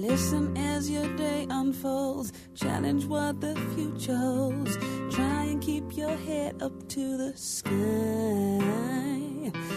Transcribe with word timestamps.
Listen 0.00 0.56
as 0.56 0.90
your 0.90 1.06
day 1.18 1.46
unfolds. 1.50 2.32
Challenge 2.54 3.04
what 3.04 3.38
the 3.42 3.54
future 3.74 4.16
holds. 4.16 4.74
Try 5.14 5.44
and 5.44 5.60
keep 5.60 5.94
your 5.94 6.16
head 6.16 6.62
up 6.62 6.72
to 6.88 7.18
the 7.18 7.36
sky. 7.36 7.70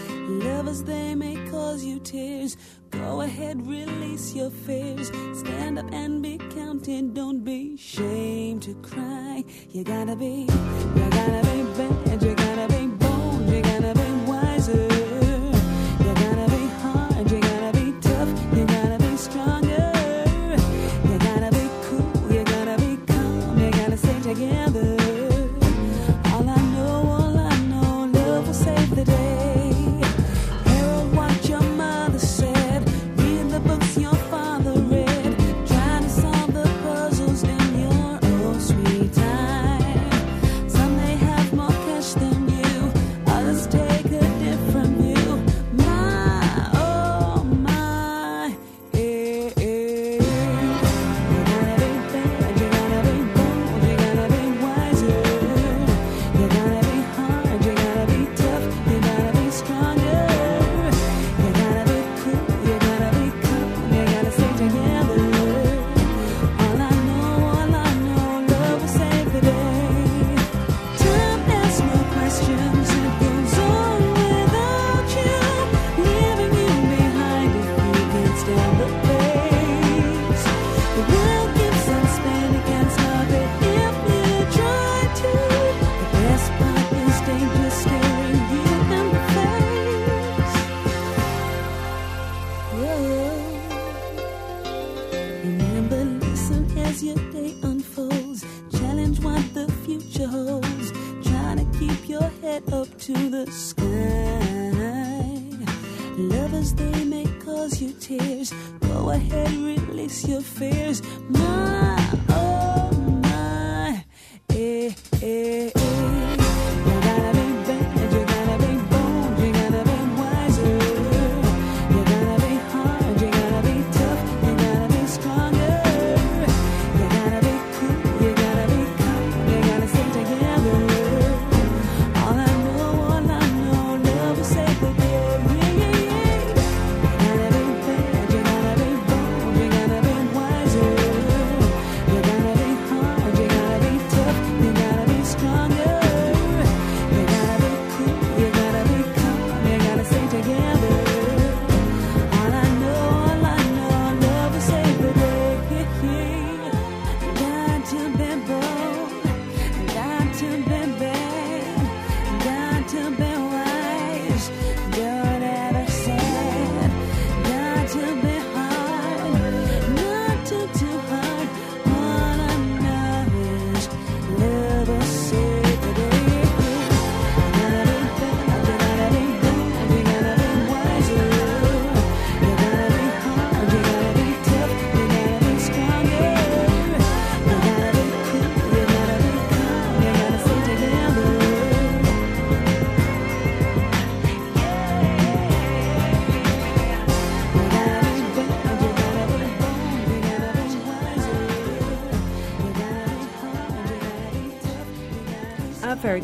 Lovers, 0.10 0.82
they 0.84 1.14
may 1.14 1.36
cause 1.52 1.84
you 1.84 2.00
tears. 2.00 2.56
Go 2.92 3.20
ahead, 3.20 3.68
release 3.68 4.34
your 4.34 4.50
fears. 4.50 5.12
Stand 5.40 5.78
up 5.80 5.92
and 5.92 6.24
be 6.24 6.38
counted. 6.56 7.14
Don't 7.14 7.44
be 7.44 7.74
ashamed 7.74 8.62
to 8.64 8.76
cry. 8.76 9.44
You 9.72 9.84
gotta 9.84 10.16
be, 10.16 10.48
you 10.96 11.10
gotta 11.10 11.42
be 11.52 11.64
bad. 11.78 12.24
You 12.24 12.34
gotta 12.34 12.43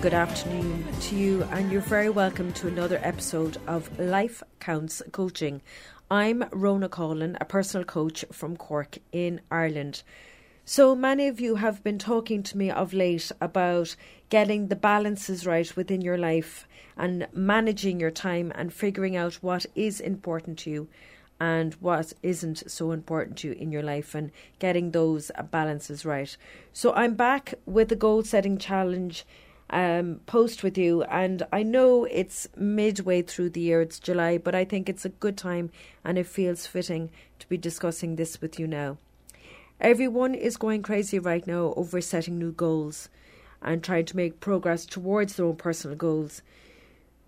good 0.02 0.14
afternoon 0.14 0.86
to 1.02 1.16
you, 1.18 1.44
and 1.52 1.70
you're 1.70 1.82
very 1.82 2.10
welcome 2.10 2.54
to 2.54 2.70
another 2.70 3.02
episode 3.04 3.58
of 3.68 4.00
Life 4.00 4.42
Counts 4.62 5.02
Coaching. 5.12 5.62
I'm 6.10 6.46
Rona 6.54 6.88
Collin, 6.88 7.38
a 7.42 7.44
personal 7.44 7.84
coach 7.84 8.24
from 8.32 8.56
Cork 8.56 9.00
in 9.12 9.42
Ireland. 9.52 10.04
So 10.64 10.96
many 10.96 11.28
of 11.28 11.42
you 11.42 11.56
have 11.56 11.84
been 11.84 12.00
talking 12.00 12.44
to 12.44 12.58
me 12.58 12.72
of 12.72 12.94
late 12.94 13.30
about 13.42 13.98
getting 14.30 14.70
the 14.70 14.78
balances 14.78 15.46
right 15.46 15.76
within 15.76 16.00
your 16.00 16.18
life 16.18 16.66
and 16.96 17.28
managing 17.34 18.00
your 18.00 18.12
time 18.12 18.54
and 18.56 18.72
figuring 18.72 19.18
out 19.18 19.34
what 19.36 19.66
is 19.76 20.00
important 20.00 20.60
to 20.60 20.70
you 20.70 20.88
and 21.42 21.74
what 21.76 22.14
isn't 22.24 22.72
so 22.72 22.94
important 22.94 23.38
to 23.40 23.50
you 23.50 23.54
in 23.54 23.70
your 23.70 23.84
life 23.84 24.16
and 24.16 24.32
getting 24.60 24.92
those 24.92 25.30
balances 25.52 26.06
right. 26.06 26.38
So 26.72 26.94
I'm 26.94 27.16
back 27.16 27.56
with 27.66 27.90
the 27.90 27.98
goal 27.98 28.24
setting 28.24 28.58
challenge 28.58 29.26
um, 29.70 30.22
post 30.26 30.64
with 30.64 30.78
you, 30.78 31.04
and 31.04 31.44
I 31.52 31.64
know 31.64 32.06
it's 32.06 32.48
midway 32.56 33.22
through 33.22 33.52
the 33.52 33.62
year, 33.62 33.82
it's 33.82 34.00
July, 34.00 34.38
but 34.38 34.56
I 34.56 34.66
think 34.66 34.90
it's 34.90 35.06
a 35.06 35.10
good 35.10 35.38
time 35.38 35.72
and 36.04 36.18
it 36.18 36.26
feels 36.26 36.66
fitting 36.66 37.12
to 37.40 37.48
be 37.48 37.58
discussing 37.58 38.16
this 38.16 38.42
with 38.42 38.60
you 38.60 38.68
now. 38.68 38.98
Everyone 39.80 40.36
is 40.36 40.58
going 40.58 40.82
crazy 40.82 41.20
right 41.20 41.46
now 41.46 41.74
over 41.78 42.02
setting 42.02 42.38
new 42.38 42.52
goals 42.52 43.10
and 43.62 43.84
trying 43.84 44.06
to 44.06 44.18
make 44.18 44.40
progress 44.40 44.86
towards 44.86 45.36
their 45.36 45.46
own 45.46 45.56
personal 45.56 45.96
goals. 45.96 46.42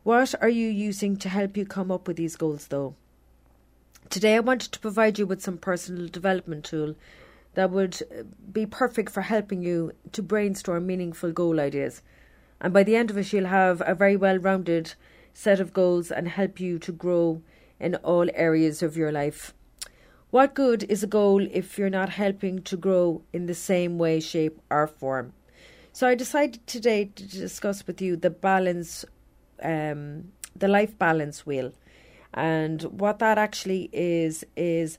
What 0.04 0.34
are 0.42 0.50
you 0.50 0.68
using 0.68 1.16
to 1.18 1.30
help 1.30 1.56
you 1.56 1.66
come 1.66 1.92
up 1.92 2.08
with 2.08 2.18
these 2.18 2.36
goals, 2.36 2.68
though? 2.68 2.96
Today, 4.10 4.36
I 4.36 4.40
wanted 4.40 4.72
to 4.72 4.80
provide 4.80 5.20
you 5.20 5.26
with 5.26 5.42
some 5.42 5.58
personal 5.58 6.08
development 6.08 6.66
tool 6.66 6.96
that 7.54 7.70
would 7.70 8.02
be 8.52 8.66
perfect 8.66 9.12
for 9.12 9.22
helping 9.22 9.62
you 9.62 9.94
to 10.12 10.24
brainstorm 10.24 10.88
meaningful 10.88 11.32
goal 11.32 11.60
ideas. 11.60 12.02
And 12.62 12.72
by 12.72 12.84
the 12.84 12.96
end 12.96 13.10
of 13.10 13.18
it, 13.18 13.34
you'll 13.34 13.48
have 13.48 13.82
a 13.86 13.96
very 13.96 14.16
well 14.16 14.38
rounded 14.38 14.94
set 15.34 15.60
of 15.60 15.74
goals 15.74 16.12
and 16.12 16.28
help 16.28 16.60
you 16.60 16.78
to 16.80 16.92
grow 16.92 17.42
in 17.80 17.96
all 17.96 18.30
areas 18.36 18.84
of 18.84 18.96
your 18.96 19.12
life. 19.12 19.54
What 20.30 20.54
good 20.54 20.84
is 20.84 21.04
a 21.04 21.08
goal 21.08 21.46
if 21.52 21.78
you're 21.78 21.90
not 21.90 22.10
helping 22.10 22.62
to 22.64 22.78
grow 22.78 23.24
in 23.34 23.48
the 23.48 23.56
same 23.56 23.98
way, 23.98 24.20
shape, 24.20 24.62
or 24.70 24.88
form? 24.88 25.34
So 25.92 26.08
I 26.08 26.16
decided 26.16 26.66
today 26.68 27.06
to 27.16 27.28
discuss 27.28 27.86
with 27.86 28.00
you 28.00 28.16
the 28.16 28.30
balance, 28.30 29.04
um, 29.62 30.32
the 30.56 30.70
life 30.70 30.98
balance 30.98 31.46
wheel, 31.46 31.74
and 32.34 32.84
what 32.84 33.20
that 33.20 33.38
actually 33.38 33.90
is 33.92 34.46
is 34.56 34.98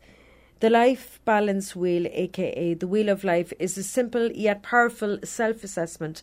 The 0.61 0.69
Life 0.69 1.19
Balance 1.25 1.75
Wheel, 1.75 2.07
aka 2.13 2.75
the 2.75 2.87
Wheel 2.87 3.09
of 3.09 3.25
Life, 3.25 3.55
is 3.59 3.79
a 3.79 3.83
simple 3.83 4.31
yet 4.33 4.63
powerful 4.63 5.19
self 5.25 5.65
assessment 5.65 6.23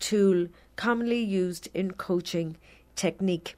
tool 0.00 0.48
commonly 0.80 1.20
used 1.20 1.68
in 1.74 1.90
coaching 1.90 2.56
technique. 2.96 3.54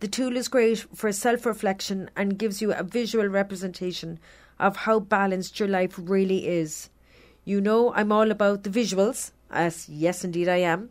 The 0.00 0.08
tool 0.08 0.36
is 0.36 0.46
great 0.46 0.84
for 0.94 1.10
self 1.10 1.46
reflection 1.46 2.10
and 2.14 2.38
gives 2.38 2.60
you 2.60 2.70
a 2.74 2.82
visual 2.82 3.28
representation 3.28 4.18
of 4.58 4.76
how 4.84 5.00
balanced 5.00 5.58
your 5.58 5.70
life 5.70 5.94
really 5.96 6.46
is. 6.46 6.90
You 7.46 7.62
know, 7.62 7.94
I'm 7.94 8.12
all 8.12 8.30
about 8.30 8.62
the 8.62 8.68
visuals, 8.68 9.30
as 9.50 9.88
yes, 9.88 10.22
indeed, 10.22 10.50
I 10.50 10.58
am. 10.58 10.90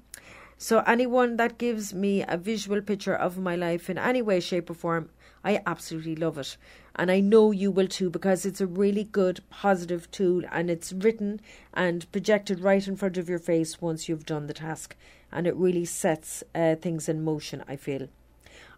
So, 0.58 0.80
anyone 0.88 1.38
that 1.38 1.60
gives 1.60 1.94
me 1.94 2.24
a 2.28 2.36
visual 2.36 2.82
picture 2.82 3.14
of 3.14 3.38
my 3.38 3.56
life 3.56 3.88
in 3.88 4.00
any 4.00 4.24
way, 4.24 4.40
shape, 4.40 4.72
or 4.72 4.74
form, 4.74 5.10
I 5.44 5.62
absolutely 5.68 6.16
love 6.16 6.40
it. 6.40 6.58
And 6.96 7.12
I 7.12 7.20
know 7.20 7.52
you 7.52 7.70
will 7.70 7.88
too 7.88 8.10
because 8.10 8.44
it's 8.44 8.62
a 8.62 8.66
really 8.66 9.04
good, 9.04 9.42
positive 9.52 10.10
tool 10.10 10.42
and 10.52 10.72
it's 10.72 10.94
written 10.94 11.42
and 11.76 12.12
projected 12.12 12.62
right 12.62 12.88
in 12.88 12.96
front 12.96 13.20
of 13.20 13.30
your 13.30 13.38
face 13.38 13.80
once 13.80 14.10
you've 14.10 14.26
done 14.26 14.48
the 14.48 14.54
task. 14.54 14.96
And 15.36 15.46
it 15.46 15.56
really 15.58 15.84
sets 15.84 16.46
uh, 16.56 16.76
things 16.76 17.10
in 17.10 17.22
motion, 17.22 17.62
I 17.68 17.76
feel. 17.76 18.08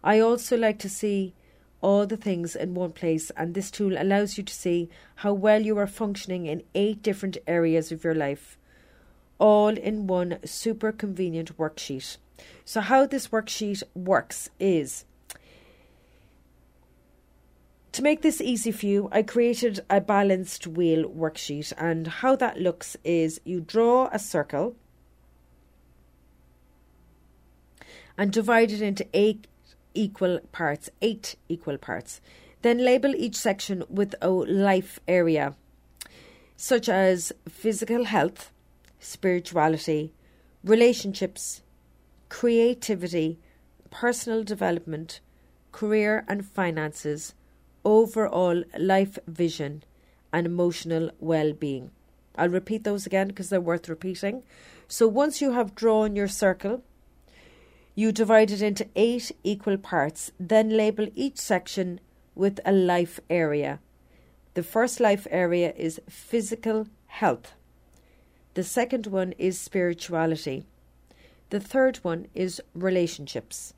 I 0.02 0.18
also 0.18 0.56
like 0.56 0.80
to 0.80 0.88
see 0.88 1.34
all 1.80 2.04
the 2.04 2.16
things 2.16 2.56
in 2.56 2.74
one 2.74 2.90
place, 2.90 3.30
and 3.36 3.54
this 3.54 3.70
tool 3.70 3.94
allows 3.96 4.36
you 4.36 4.42
to 4.42 4.52
see 4.52 4.90
how 5.14 5.32
well 5.32 5.62
you 5.62 5.78
are 5.78 5.86
functioning 5.86 6.46
in 6.46 6.64
eight 6.74 7.00
different 7.00 7.38
areas 7.46 7.92
of 7.92 8.02
your 8.02 8.14
life, 8.14 8.58
all 9.38 9.68
in 9.68 10.08
one 10.08 10.40
super 10.44 10.90
convenient 10.90 11.56
worksheet. 11.56 12.16
So, 12.64 12.80
how 12.80 13.06
this 13.06 13.28
worksheet 13.28 13.84
works 13.94 14.50
is 14.58 15.04
to 17.92 18.02
make 18.02 18.22
this 18.22 18.40
easy 18.40 18.72
for 18.72 18.86
you, 18.86 19.08
I 19.12 19.22
created 19.22 19.80
a 19.88 20.00
balanced 20.00 20.66
wheel 20.66 21.08
worksheet, 21.08 21.72
and 21.78 22.06
how 22.06 22.34
that 22.36 22.60
looks 22.60 22.96
is 23.04 23.40
you 23.44 23.60
draw 23.60 24.08
a 24.12 24.18
circle 24.18 24.74
and 28.18 28.32
divide 28.32 28.72
it 28.72 28.82
into 28.82 29.06
eight 29.14 29.46
equal 29.94 30.40
parts, 30.52 30.90
eight 31.00 31.36
equal 31.48 31.78
parts. 31.78 32.20
Then 32.62 32.84
label 32.84 33.14
each 33.14 33.36
section 33.36 33.84
with 33.88 34.16
a 34.20 34.28
life 34.28 34.98
area, 35.06 35.54
such 36.56 36.88
as 36.88 37.32
physical 37.48 38.04
health, 38.04 38.50
spirituality, 38.98 40.12
relationships, 40.64 41.62
creativity, 42.28 43.38
personal 43.90 44.42
development, 44.42 45.20
career 45.70 46.24
and 46.28 46.44
finances, 46.44 47.34
overall 47.84 48.64
life 48.78 49.18
vision, 49.28 49.84
and 50.32 50.46
emotional 50.46 51.10
well 51.20 51.52
being. 51.52 51.90
I'll 52.34 52.48
repeat 52.48 52.84
those 52.84 53.06
again 53.06 53.28
because 53.28 53.48
they're 53.48 53.60
worth 53.60 53.88
repeating. 53.88 54.42
So 54.88 55.06
once 55.06 55.40
you 55.40 55.52
have 55.52 55.74
drawn 55.74 56.16
your 56.16 56.28
circle, 56.28 56.82
you 57.98 58.12
divide 58.12 58.52
it 58.52 58.62
into 58.62 58.86
eight 58.94 59.32
equal 59.42 59.76
parts, 59.76 60.30
then 60.38 60.68
label 60.70 61.08
each 61.16 61.36
section 61.36 61.98
with 62.36 62.60
a 62.64 62.70
life 62.70 63.18
area. 63.28 63.80
The 64.54 64.62
first 64.62 65.00
life 65.00 65.26
area 65.32 65.72
is 65.76 66.00
physical 66.08 66.86
health. 67.08 67.54
The 68.54 68.62
second 68.62 69.08
one 69.08 69.32
is 69.36 69.58
spirituality. 69.58 70.64
The 71.50 71.58
third 71.58 71.96
one 72.04 72.28
is 72.36 72.62
relationships. 72.72 73.74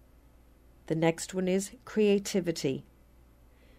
The 0.88 0.96
next 0.96 1.32
one 1.32 1.48
is 1.48 1.70
creativity, 1.86 2.84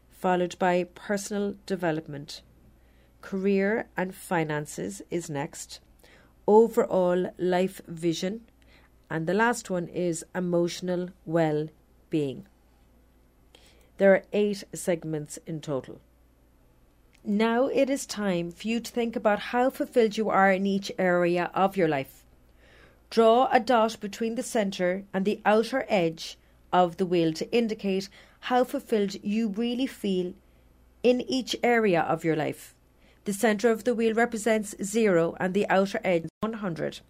followed 0.10 0.58
by 0.58 0.86
personal 0.96 1.54
development. 1.68 2.42
Career 3.22 3.90
and 3.96 4.16
finances 4.16 5.04
is 5.12 5.30
next. 5.30 5.82
Overall 6.48 7.30
life 7.38 7.80
vision 7.88 8.42
and 9.12 9.28
the 9.28 9.34
last 9.34 9.70
one 9.70 9.90
is 9.90 10.26
emotional 10.34 11.10
well 11.26 11.68
being. 12.10 12.48
There 13.98 14.14
are 14.14 14.24
eight 14.32 14.64
segments 14.74 15.38
in 15.46 15.60
total. 15.60 16.00
Now 17.24 17.68
it 17.68 17.90
is 17.90 18.06
time 18.06 18.52
for 18.52 18.68
you 18.68 18.80
to 18.80 18.92
think 18.92 19.18
about 19.18 19.52
how 19.52 19.70
fulfilled 19.70 20.16
you 20.18 20.30
are 20.30 20.52
in 20.52 20.66
each 20.66 20.94
area 20.98 21.52
of 21.54 21.76
your 21.76 21.90
life. 21.90 22.24
Draw 23.10 23.50
a 23.52 23.60
dot 23.60 23.98
between 24.00 24.36
the 24.36 24.44
centre 24.44 25.04
and 25.14 25.26
the 25.26 25.42
outer 25.46 25.86
edge 25.90 26.38
of 26.72 26.96
the 26.96 27.06
wheel 27.06 27.34
to 27.34 27.52
indicate 27.52 28.08
how 28.52 28.64
fulfilled 28.64 29.22
you 29.22 29.50
really 29.50 29.88
feel 29.88 30.34
in 31.04 31.20
each 31.22 31.54
area 31.62 32.02
of 32.02 32.24
your 32.24 32.38
life. 32.38 32.74
The 33.26 33.34
centre 33.34 33.70
of 33.70 33.84
the 33.84 33.94
wheel 33.94 34.14
represents 34.14 34.74
zero 34.82 35.36
and 35.38 35.54
the 35.54 35.70
outer 35.70 36.00
edge 36.06 36.30
100. 36.40 37.02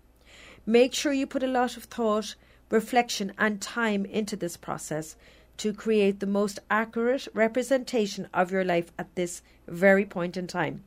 Make 0.66 0.94
sure 0.94 1.12
you 1.12 1.26
put 1.26 1.44
a 1.44 1.48
lot 1.48 1.76
of 1.76 1.86
thought, 1.86 2.36
reflection, 2.70 3.34
and 3.38 3.62
time 3.62 4.06
into 4.06 4.36
this 4.36 4.58
process 4.58 5.16
to 5.58 5.74
create 5.74 6.20
the 6.20 6.28
most 6.28 6.60
accurate 6.70 7.28
representation 7.34 8.28
of 8.34 8.52
your 8.52 8.64
life 8.64 8.92
at 8.98 9.14
this 9.16 9.42
very 9.68 10.06
point 10.06 10.38
in 10.38 10.48
time. 10.48 10.84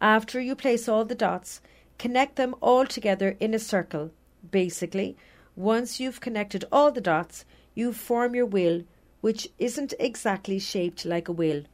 After 0.00 0.40
you 0.40 0.54
place 0.54 0.88
all 0.88 1.04
the 1.04 1.14
dots, 1.14 1.60
connect 1.98 2.36
them 2.36 2.54
all 2.60 2.86
together 2.86 3.36
in 3.40 3.54
a 3.54 3.58
circle. 3.58 4.10
Basically, 4.50 5.16
once 5.56 6.00
you've 6.00 6.20
connected 6.20 6.64
all 6.70 6.90
the 6.90 7.00
dots, 7.00 7.44
you 7.74 7.92
form 7.92 8.34
your 8.34 8.46
wheel, 8.46 8.84
which 9.20 9.48
isn't 9.58 9.94
exactly 9.98 10.58
shaped 10.58 11.04
like 11.04 11.28
a 11.28 11.32
wheel. 11.32 11.64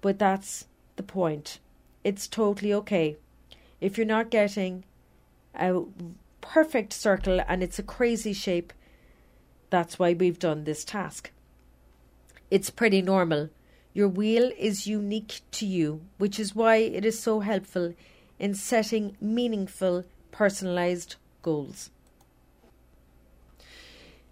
But 0.00 0.18
that's 0.18 0.66
the 0.96 1.02
point. 1.02 1.58
It's 2.04 2.28
totally 2.28 2.72
okay. 2.72 3.16
If 3.80 3.98
you're 3.98 4.06
not 4.06 4.30
getting 4.30 4.84
a 5.56 5.82
perfect 6.40 6.92
circle 6.92 7.40
and 7.48 7.62
it's 7.62 7.78
a 7.78 7.82
crazy 7.82 8.32
shape. 8.32 8.72
That's 9.70 9.98
why 9.98 10.12
we've 10.12 10.38
done 10.38 10.64
this 10.64 10.84
task. 10.84 11.30
It's 12.50 12.70
pretty 12.70 13.02
normal. 13.02 13.50
Your 13.92 14.08
wheel 14.08 14.52
is 14.58 14.86
unique 14.86 15.40
to 15.52 15.66
you, 15.66 16.02
which 16.18 16.38
is 16.38 16.54
why 16.54 16.76
it 16.76 17.04
is 17.04 17.18
so 17.18 17.40
helpful 17.40 17.94
in 18.38 18.54
setting 18.54 19.16
meaningful, 19.20 20.04
personalized 20.30 21.16
goals. 21.42 21.90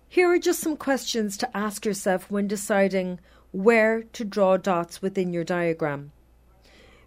Here 0.09 0.31
are 0.31 0.38
just 0.38 0.61
some 0.61 0.76
questions 0.76 1.37
to 1.38 1.57
ask 1.57 1.85
yourself 1.85 2.31
when 2.31 2.47
deciding 2.47 3.19
where 3.50 4.02
to 4.12 4.25
draw 4.25 4.57
dots 4.57 5.02
within 5.02 5.33
your 5.33 5.45
diagram. 5.45 6.12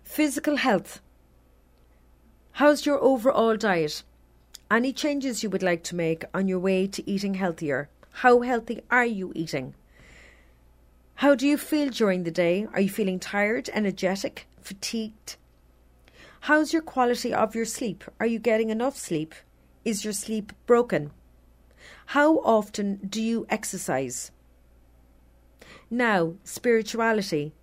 Physical 0.04 0.58
health. 0.58 1.02
How's 2.58 2.88
your 2.88 3.00
overall 3.04 3.56
diet? 3.56 4.02
Any 4.72 4.92
changes 4.92 5.44
you 5.44 5.50
would 5.52 5.62
like 5.62 5.84
to 5.84 5.96
make 5.96 6.26
on 6.34 6.48
your 6.48 6.58
way 6.58 6.88
to 6.88 7.08
eating 7.08 7.36
healthier? 7.36 7.88
How 8.24 8.42
healthy 8.42 8.82
are 8.90 9.06
you 9.06 9.32
eating? 9.36 9.76
How 11.18 11.36
do 11.36 11.46
you 11.46 11.56
feel 11.56 11.92
during 11.92 12.24
the 12.24 12.32
day? 12.32 12.66
Are 12.74 12.82
you 12.82 12.90
feeling 12.90 13.20
tired, 13.20 13.70
energetic, 13.74 14.48
fatigued? 14.60 15.36
How's 16.50 16.74
your 16.74 16.82
quality 16.82 17.32
of 17.32 17.54
your 17.54 17.64
sleep? 17.64 18.04
Are 18.20 18.26
you 18.26 18.40
getting 18.40 18.72
enough 18.72 18.98
sleep? 18.98 19.36
Is 19.86 20.04
your 20.04 20.14
sleep 20.14 20.52
broken? 20.66 21.12
How 22.08 22.40
often 22.40 22.96
do 23.08 23.22
you 23.22 23.46
exercise? 23.50 24.32
Now, 25.92 26.34
spirituality. 26.44 27.54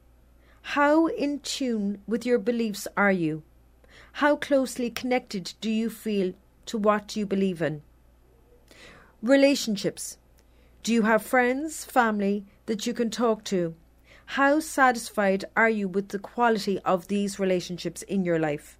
How 0.62 1.08
in 1.08 1.40
tune 1.40 2.00
with 2.06 2.24
your 2.24 2.38
beliefs 2.38 2.86
are 2.96 3.10
you? 3.10 3.42
How 4.18 4.36
closely 4.36 4.90
connected 4.90 5.54
do 5.60 5.68
you 5.68 5.90
feel 5.90 6.34
to 6.66 6.78
what 6.78 7.16
you 7.16 7.26
believe 7.26 7.60
in? 7.60 7.82
Relationships. 9.20 10.18
Do 10.84 10.92
you 10.92 11.02
have 11.02 11.20
friends, 11.20 11.84
family 11.84 12.44
that 12.66 12.86
you 12.86 12.94
can 12.94 13.10
talk 13.10 13.42
to? 13.46 13.74
How 14.26 14.60
satisfied 14.60 15.46
are 15.56 15.68
you 15.68 15.88
with 15.88 16.10
the 16.10 16.20
quality 16.20 16.78
of 16.84 17.08
these 17.08 17.40
relationships 17.40 18.02
in 18.02 18.24
your 18.24 18.38
life? 18.38 18.78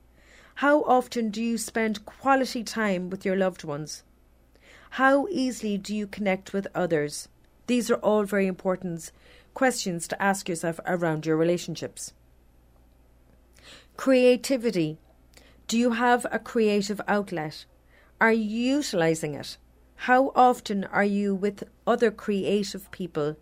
How 0.56 0.84
often 0.84 1.30
do 1.30 1.42
you 1.42 1.58
spend 1.58 2.06
quality 2.06 2.62
time 2.62 3.10
with 3.10 3.24
your 3.24 3.36
loved 3.36 3.64
ones? 3.64 4.04
How 4.90 5.26
easily 5.32 5.78
do 5.78 5.96
you 5.96 6.06
connect 6.06 6.52
with 6.52 6.68
others? 6.76 7.28
These 7.66 7.90
are 7.90 7.96
all 7.96 8.22
very 8.22 8.46
important 8.46 9.10
questions 9.52 10.06
to 10.06 10.22
ask 10.22 10.48
yourself 10.48 10.78
around 10.86 11.26
your 11.26 11.36
relationships. 11.36 12.12
Creativity. 13.96 14.98
Do 15.66 15.78
you 15.78 15.92
have 15.92 16.26
a 16.30 16.38
creative 16.38 17.00
outlet? 17.08 17.64
Are 18.20 18.32
you 18.32 18.76
utilizing 18.76 19.34
it? 19.34 19.56
How 19.96 20.30
often 20.34 20.84
are 20.84 21.04
you 21.04 21.34
with 21.34 21.64
other 21.86 22.10
creative 22.10 22.90
people? 22.90 23.36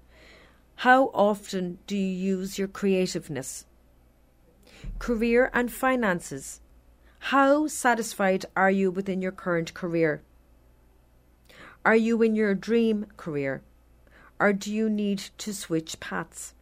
How 0.76 1.06
often 1.14 1.78
do 1.88 1.96
you 1.96 2.36
use 2.36 2.58
your 2.58 2.68
creativeness? 2.68 3.66
Career 5.00 5.50
and 5.52 5.72
finances. 5.72 6.60
How 7.30 7.66
satisfied 7.66 8.46
are 8.54 8.70
you 8.70 8.92
within 8.92 9.20
your 9.20 9.32
current 9.32 9.74
career? 9.74 10.22
Are 11.84 11.96
you 11.96 12.22
in 12.22 12.36
your 12.36 12.54
dream 12.54 13.06
career? 13.16 13.62
Or 14.38 14.52
do 14.52 14.72
you 14.72 14.88
need 14.88 15.18
to 15.38 15.52
switch 15.52 15.98
paths? 15.98 16.54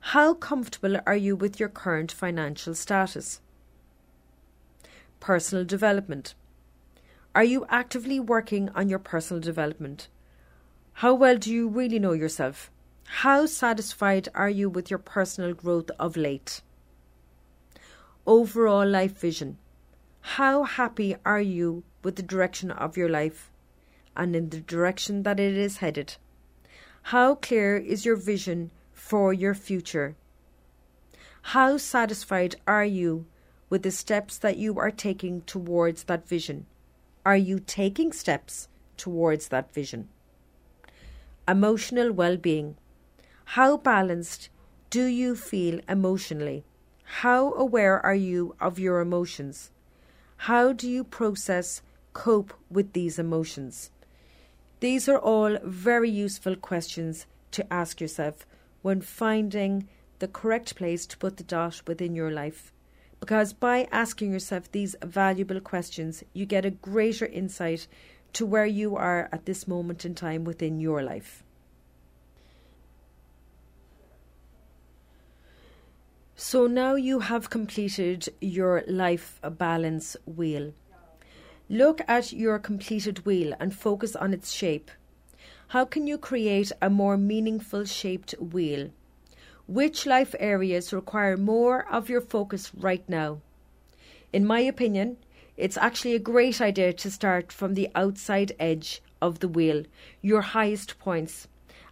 How 0.00 0.34
comfortable 0.34 0.98
are 1.06 1.16
you 1.16 1.36
with 1.36 1.58
your 1.58 1.70
current 1.70 2.12
financial 2.12 2.74
status? 2.74 3.40
Personal 5.22 5.64
development. 5.64 6.34
Are 7.32 7.44
you 7.44 7.64
actively 7.68 8.18
working 8.18 8.70
on 8.70 8.88
your 8.88 8.98
personal 8.98 9.40
development? 9.40 10.08
How 10.94 11.14
well 11.14 11.38
do 11.38 11.52
you 11.52 11.68
really 11.68 12.00
know 12.00 12.12
yourself? 12.12 12.72
How 13.22 13.46
satisfied 13.46 14.28
are 14.34 14.50
you 14.50 14.68
with 14.68 14.90
your 14.90 14.98
personal 14.98 15.54
growth 15.54 15.92
of 15.96 16.16
late? 16.16 16.60
Overall 18.26 18.84
life 18.84 19.16
vision. 19.16 19.58
How 20.22 20.64
happy 20.64 21.14
are 21.24 21.40
you 21.40 21.84
with 22.02 22.16
the 22.16 22.24
direction 22.24 22.72
of 22.72 22.96
your 22.96 23.08
life 23.08 23.52
and 24.16 24.34
in 24.34 24.50
the 24.50 24.58
direction 24.58 25.22
that 25.22 25.38
it 25.38 25.56
is 25.56 25.76
headed? 25.76 26.16
How 27.14 27.36
clear 27.36 27.76
is 27.76 28.04
your 28.04 28.16
vision 28.16 28.72
for 28.92 29.32
your 29.32 29.54
future? 29.54 30.16
How 31.54 31.76
satisfied 31.76 32.56
are 32.66 32.84
you 32.84 33.26
with 33.72 33.84
the 33.84 33.90
steps 33.90 34.36
that 34.36 34.58
you 34.58 34.78
are 34.78 34.90
taking 34.90 35.40
towards 35.40 36.04
that 36.04 36.28
vision? 36.28 36.66
Are 37.24 37.38
you 37.38 37.58
taking 37.58 38.12
steps 38.12 38.68
towards 38.98 39.48
that 39.48 39.72
vision? 39.72 40.10
Emotional 41.48 42.12
well 42.12 42.36
being. 42.36 42.76
How 43.56 43.78
balanced 43.78 44.50
do 44.90 45.06
you 45.06 45.34
feel 45.34 45.80
emotionally? 45.88 46.64
How 47.22 47.54
aware 47.54 47.98
are 48.04 48.14
you 48.14 48.54
of 48.60 48.78
your 48.78 49.00
emotions? 49.00 49.70
How 50.48 50.74
do 50.74 50.86
you 50.86 51.02
process, 51.02 51.80
cope 52.12 52.52
with 52.70 52.92
these 52.92 53.18
emotions? 53.18 53.90
These 54.80 55.08
are 55.08 55.18
all 55.18 55.56
very 55.64 56.10
useful 56.10 56.56
questions 56.56 57.24
to 57.52 57.72
ask 57.72 58.02
yourself 58.02 58.44
when 58.82 59.00
finding 59.00 59.88
the 60.18 60.28
correct 60.28 60.76
place 60.76 61.06
to 61.06 61.16
put 61.16 61.38
the 61.38 61.42
dot 61.42 61.80
within 61.86 62.14
your 62.14 62.30
life. 62.30 62.70
Because 63.22 63.52
by 63.52 63.86
asking 63.92 64.32
yourself 64.32 64.72
these 64.72 64.96
valuable 65.00 65.60
questions, 65.60 66.24
you 66.32 66.44
get 66.44 66.64
a 66.64 66.72
greater 66.72 67.24
insight 67.24 67.86
to 68.32 68.44
where 68.44 68.66
you 68.66 68.96
are 68.96 69.28
at 69.30 69.46
this 69.46 69.68
moment 69.68 70.04
in 70.04 70.16
time 70.16 70.42
within 70.42 70.80
your 70.80 71.04
life. 71.04 71.44
So 76.34 76.66
now 76.66 76.96
you 76.96 77.20
have 77.20 77.48
completed 77.48 78.28
your 78.40 78.82
life 78.88 79.38
balance 79.56 80.16
wheel. 80.26 80.72
Look 81.68 82.00
at 82.08 82.32
your 82.32 82.58
completed 82.58 83.24
wheel 83.24 83.54
and 83.60 83.72
focus 83.72 84.16
on 84.16 84.34
its 84.34 84.50
shape. 84.50 84.90
How 85.68 85.84
can 85.84 86.08
you 86.08 86.18
create 86.18 86.72
a 86.82 86.90
more 86.90 87.16
meaningful 87.16 87.84
shaped 87.84 88.34
wheel? 88.40 88.90
Which 89.68 90.06
life 90.06 90.34
areas 90.40 90.92
require 90.92 91.36
more 91.36 91.86
of 91.90 92.10
your 92.10 92.20
focus 92.20 92.72
right 92.74 93.08
now? 93.08 93.40
In 94.32 94.44
my 94.44 94.58
opinion, 94.60 95.18
it's 95.56 95.76
actually 95.76 96.14
a 96.14 96.18
great 96.18 96.60
idea 96.60 96.92
to 96.94 97.10
start 97.10 97.52
from 97.52 97.74
the 97.74 97.88
outside 97.94 98.52
edge 98.58 99.00
of 99.20 99.38
the 99.38 99.48
wheel, 99.48 99.84
your 100.20 100.40
highest 100.40 100.98
points, 100.98 101.46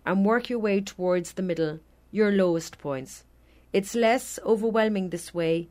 and 0.05 0.25
work 0.25 0.51
your 0.51 0.59
way 0.59 0.81
towards 0.81 1.33
the 1.33 1.43
middle, 1.43 1.79
your 2.11 2.33
lowest 2.33 2.79
points. 2.79 3.25
It's 3.73 3.95
less 3.95 4.41
overwhelming 4.45 5.11
this 5.11 5.33
way, 5.33 5.69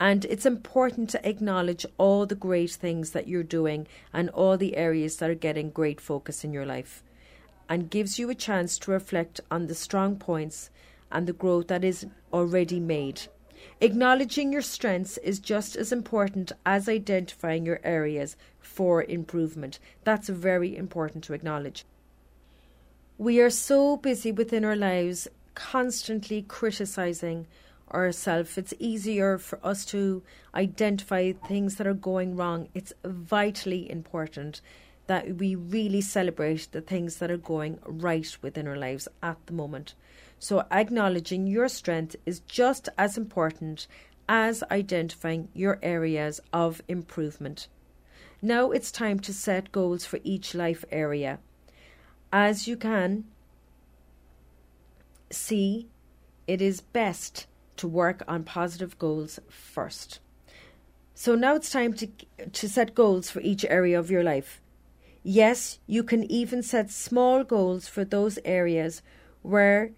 and 0.00 0.24
it's 0.24 0.46
important 0.46 1.10
to 1.10 1.28
acknowledge 1.28 1.86
all 1.96 2.26
the 2.26 2.34
great 2.34 2.72
things 2.72 3.10
that 3.10 3.28
you're 3.28 3.44
doing 3.44 3.86
and 4.12 4.30
all 4.30 4.56
the 4.56 4.76
areas 4.76 5.18
that 5.18 5.30
are 5.30 5.34
getting 5.34 5.70
great 5.70 6.00
focus 6.00 6.42
in 6.42 6.52
your 6.52 6.66
life, 6.66 7.04
and 7.68 7.88
gives 7.88 8.18
you 8.18 8.28
a 8.30 8.34
chance 8.34 8.78
to 8.78 8.90
reflect 8.90 9.40
on 9.48 9.68
the 9.68 9.76
strong 9.76 10.16
points 10.16 10.70
and 11.10 11.26
the 11.26 11.32
growth 11.32 11.68
that 11.68 11.84
is 11.84 12.06
already 12.32 12.80
made. 12.80 13.22
Acknowledging 13.80 14.52
your 14.52 14.62
strengths 14.62 15.18
is 15.18 15.38
just 15.38 15.76
as 15.76 15.92
important 15.92 16.52
as 16.64 16.88
identifying 16.88 17.66
your 17.66 17.80
areas 17.84 18.36
for 18.58 19.02
improvement. 19.04 19.78
That's 20.04 20.28
very 20.28 20.76
important 20.76 21.24
to 21.24 21.34
acknowledge. 21.34 21.84
We 23.18 23.40
are 23.40 23.50
so 23.50 23.96
busy 23.96 24.32
within 24.32 24.64
our 24.64 24.76
lives 24.76 25.28
constantly 25.54 26.42
criticizing 26.42 27.46
ourselves. 27.92 28.58
It's 28.58 28.74
easier 28.78 29.38
for 29.38 29.58
us 29.64 29.84
to 29.86 30.22
identify 30.54 31.32
things 31.32 31.76
that 31.76 31.86
are 31.86 31.94
going 31.94 32.36
wrong. 32.36 32.68
It's 32.74 32.92
vitally 33.04 33.90
important 33.90 34.60
that 35.06 35.36
we 35.36 35.54
really 35.54 36.00
celebrate 36.00 36.68
the 36.72 36.80
things 36.80 37.16
that 37.16 37.30
are 37.30 37.36
going 37.36 37.78
right 37.86 38.36
within 38.42 38.66
our 38.66 38.76
lives 38.76 39.08
at 39.22 39.38
the 39.46 39.52
moment. 39.52 39.94
So, 40.38 40.64
acknowledging 40.70 41.46
your 41.46 41.68
strength 41.68 42.16
is 42.26 42.40
just 42.40 42.88
as 42.98 43.16
important 43.16 43.86
as 44.28 44.62
identifying 44.70 45.48
your 45.54 45.78
areas 45.82 46.40
of 46.52 46.82
improvement. 46.88 47.68
Now 48.42 48.70
it's 48.70 48.92
time 48.92 49.20
to 49.20 49.32
set 49.32 49.72
goals 49.72 50.04
for 50.04 50.20
each 50.22 50.54
life 50.54 50.84
area. 50.92 51.38
As 52.32 52.68
you 52.68 52.76
can, 52.76 53.24
see, 55.30 55.88
it 56.46 56.60
is 56.60 56.80
best 56.80 57.46
to 57.76 57.88
work 57.88 58.22
on 58.28 58.44
positive 58.44 58.98
goals 58.98 59.40
first. 59.48 60.20
So 61.14 61.34
now 61.34 61.56
it's 61.56 61.70
time 61.70 61.94
to, 61.94 62.08
to 62.52 62.68
set 62.68 62.94
goals 62.94 63.30
for 63.30 63.40
each 63.40 63.64
area 63.64 63.98
of 63.98 64.10
your 64.10 64.22
life. 64.22 64.60
Yes, 65.22 65.78
you 65.86 66.02
can 66.02 66.30
even 66.30 66.62
set 66.62 66.90
small 66.90 67.42
goals 67.42 67.88
for 67.88 68.04
those 68.04 68.38
areas 68.44 69.02
where 69.42 69.92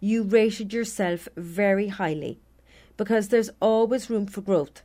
you 0.00 0.22
rated 0.22 0.72
yourself 0.72 1.28
very 1.36 1.88
highly 1.88 2.40
because 2.96 3.28
there's 3.28 3.50
always 3.60 4.10
room 4.10 4.26
for 4.26 4.40
growth. 4.40 4.82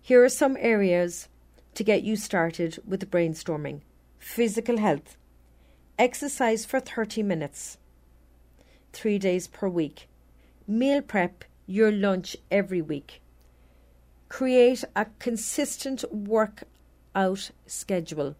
Here 0.00 0.22
are 0.24 0.28
some 0.28 0.56
areas 0.58 1.28
to 1.74 1.84
get 1.84 2.02
you 2.02 2.16
started 2.16 2.78
with 2.86 3.10
brainstorming 3.10 3.80
physical 4.18 4.78
health, 4.78 5.16
exercise 5.98 6.64
for 6.64 6.78
30 6.78 7.24
minutes, 7.24 7.78
three 8.92 9.18
days 9.18 9.48
per 9.48 9.68
week. 9.68 10.08
Meal 10.66 11.02
prep 11.02 11.44
your 11.66 11.90
lunch 11.90 12.36
every 12.50 12.80
week. 12.80 13.20
Create 14.28 14.84
a 14.94 15.06
consistent 15.18 16.04
workout 16.12 17.50
schedule. 17.66 18.36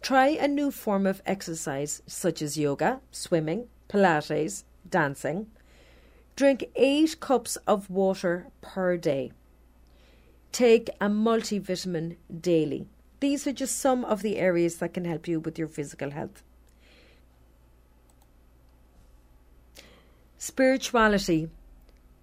Try 0.00 0.28
a 0.28 0.46
new 0.46 0.70
form 0.70 1.06
of 1.06 1.20
exercise 1.26 2.00
such 2.06 2.40
as 2.40 2.56
yoga, 2.56 3.00
swimming, 3.10 3.66
Pilates, 3.88 4.62
dancing. 4.90 5.46
Drink 6.36 6.64
eight 6.74 7.18
cups 7.20 7.56
of 7.66 7.88
water 7.88 8.48
per 8.60 8.96
day. 8.96 9.32
Take 10.52 10.90
a 11.00 11.08
multivitamin 11.08 12.16
daily. 12.40 12.86
These 13.20 13.46
are 13.46 13.52
just 13.52 13.78
some 13.78 14.04
of 14.04 14.22
the 14.22 14.36
areas 14.36 14.76
that 14.76 14.94
can 14.94 15.04
help 15.04 15.26
you 15.26 15.40
with 15.40 15.58
your 15.58 15.68
physical 15.68 16.10
health. 16.10 16.42
Spirituality. 20.38 21.48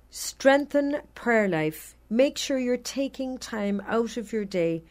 Strengthen 0.10 1.02
prayer 1.16 1.48
life. 1.48 1.96
Make 2.10 2.38
sure 2.38 2.60
you're 2.60 2.78
taking 2.78 3.40
time 3.40 3.82
out 3.88 4.18
of 4.18 4.32
your 4.32 4.46
day 4.46 4.84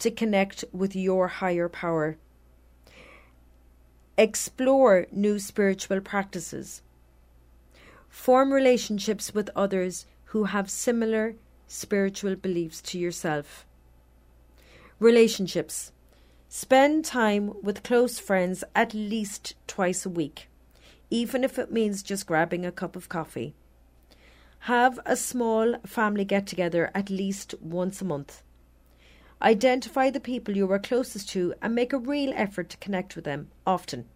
to 0.00 0.10
connect 0.10 0.64
with 0.72 0.96
your 0.96 1.28
higher 1.28 1.68
power. 1.68 2.18
Explore 4.16 5.06
new 5.12 5.38
spiritual 5.38 6.00
practices. 6.00 6.82
Form 8.08 8.52
relationships 8.52 9.34
with 9.34 9.50
others 9.54 10.06
who 10.26 10.44
have 10.44 10.70
similar 10.70 11.34
spiritual 11.66 12.36
beliefs 12.36 12.80
to 12.82 12.98
yourself. 12.98 13.66
Relationships. 14.98 15.92
Spend 16.48 17.04
time 17.04 17.52
with 17.62 17.82
close 17.82 18.18
friends 18.18 18.64
at 18.74 18.94
least 18.94 19.54
twice 19.66 20.06
a 20.06 20.10
week 20.10 20.48
even 21.10 21.44
if 21.44 21.58
it 21.58 21.72
means 21.72 22.02
just 22.02 22.26
grabbing 22.26 22.66
a 22.66 22.72
cup 22.72 22.96
of 22.96 23.08
coffee. 23.08 23.54
Have 24.60 24.98
a 25.06 25.16
small 25.16 25.76
family 25.86 26.24
get 26.24 26.46
together 26.46 26.90
at 26.94 27.10
least 27.10 27.54
once 27.60 28.00
a 28.00 28.04
month. 28.04 28.42
Identify 29.40 30.10
the 30.10 30.20
people 30.20 30.56
you 30.56 30.70
are 30.72 30.78
closest 30.78 31.28
to 31.30 31.54
and 31.62 31.74
make 31.74 31.92
a 31.92 31.98
real 31.98 32.32
effort 32.34 32.68
to 32.70 32.76
connect 32.78 33.14
with 33.14 33.24
them 33.24 33.50
often. 33.66 34.06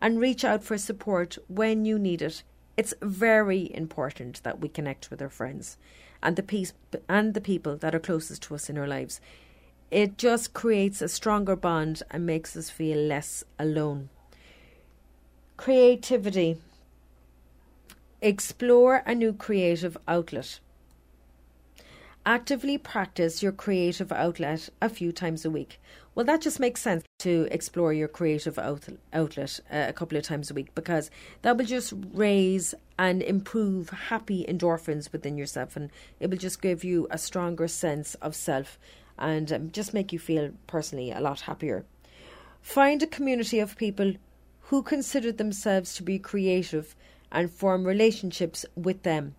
And 0.00 0.20
reach 0.20 0.44
out 0.44 0.64
for 0.64 0.76
support 0.76 1.38
when 1.46 1.84
you 1.84 1.98
need 1.98 2.20
it. 2.20 2.42
It's 2.76 2.94
very 3.00 3.70
important 3.74 4.42
that 4.42 4.60
we 4.60 4.68
connect 4.68 5.10
with 5.10 5.22
our 5.22 5.28
friends 5.28 5.76
and 6.22 6.36
the 6.36 6.42
peace 6.42 6.72
and 7.08 7.34
the 7.34 7.40
people 7.40 7.76
that 7.76 7.94
are 7.94 8.00
closest 8.00 8.42
to 8.44 8.54
us 8.54 8.68
in 8.68 8.78
our 8.78 8.88
lives. 8.88 9.20
It 9.90 10.18
just 10.18 10.54
creates 10.54 11.00
a 11.00 11.08
stronger 11.08 11.54
bond 11.54 12.02
and 12.10 12.26
makes 12.26 12.56
us 12.56 12.70
feel 12.70 12.98
less 12.98 13.44
alone. 13.58 14.08
Creativity. 15.56 16.56
Explore 18.20 19.02
a 19.06 19.14
new 19.14 19.32
creative 19.32 19.96
outlet. 20.08 20.58
Actively 22.26 22.78
practice 22.78 23.42
your 23.42 23.52
creative 23.52 24.10
outlet 24.10 24.70
a 24.80 24.88
few 24.88 25.12
times 25.12 25.44
a 25.44 25.50
week. 25.50 25.78
Well, 26.14 26.24
that 26.24 26.40
just 26.40 26.58
makes 26.58 26.80
sense 26.80 27.04
to 27.18 27.46
explore 27.50 27.92
your 27.92 28.08
creative 28.08 28.58
out- 28.58 28.88
outlet 29.12 29.60
uh, 29.70 29.84
a 29.88 29.92
couple 29.92 30.16
of 30.16 30.24
times 30.24 30.50
a 30.50 30.54
week 30.54 30.74
because 30.74 31.10
that 31.42 31.58
will 31.58 31.66
just 31.66 31.92
raise 32.14 32.74
and 32.98 33.22
improve 33.22 33.90
happy 33.90 34.46
endorphins 34.48 35.12
within 35.12 35.36
yourself 35.36 35.76
and 35.76 35.90
it 36.18 36.30
will 36.30 36.38
just 36.38 36.62
give 36.62 36.82
you 36.82 37.06
a 37.10 37.18
stronger 37.18 37.68
sense 37.68 38.14
of 38.16 38.34
self 38.34 38.78
and 39.18 39.52
um, 39.52 39.70
just 39.70 39.92
make 39.92 40.10
you 40.10 40.18
feel 40.18 40.50
personally 40.66 41.10
a 41.10 41.20
lot 41.20 41.42
happier. 41.42 41.84
Find 42.62 43.02
a 43.02 43.06
community 43.06 43.58
of 43.58 43.76
people 43.76 44.14
who 44.68 44.82
consider 44.82 45.30
themselves 45.30 45.94
to 45.96 46.02
be 46.02 46.18
creative 46.18 46.96
and 47.30 47.50
form 47.50 47.84
relationships 47.84 48.64
with 48.74 49.02
them. 49.02 49.34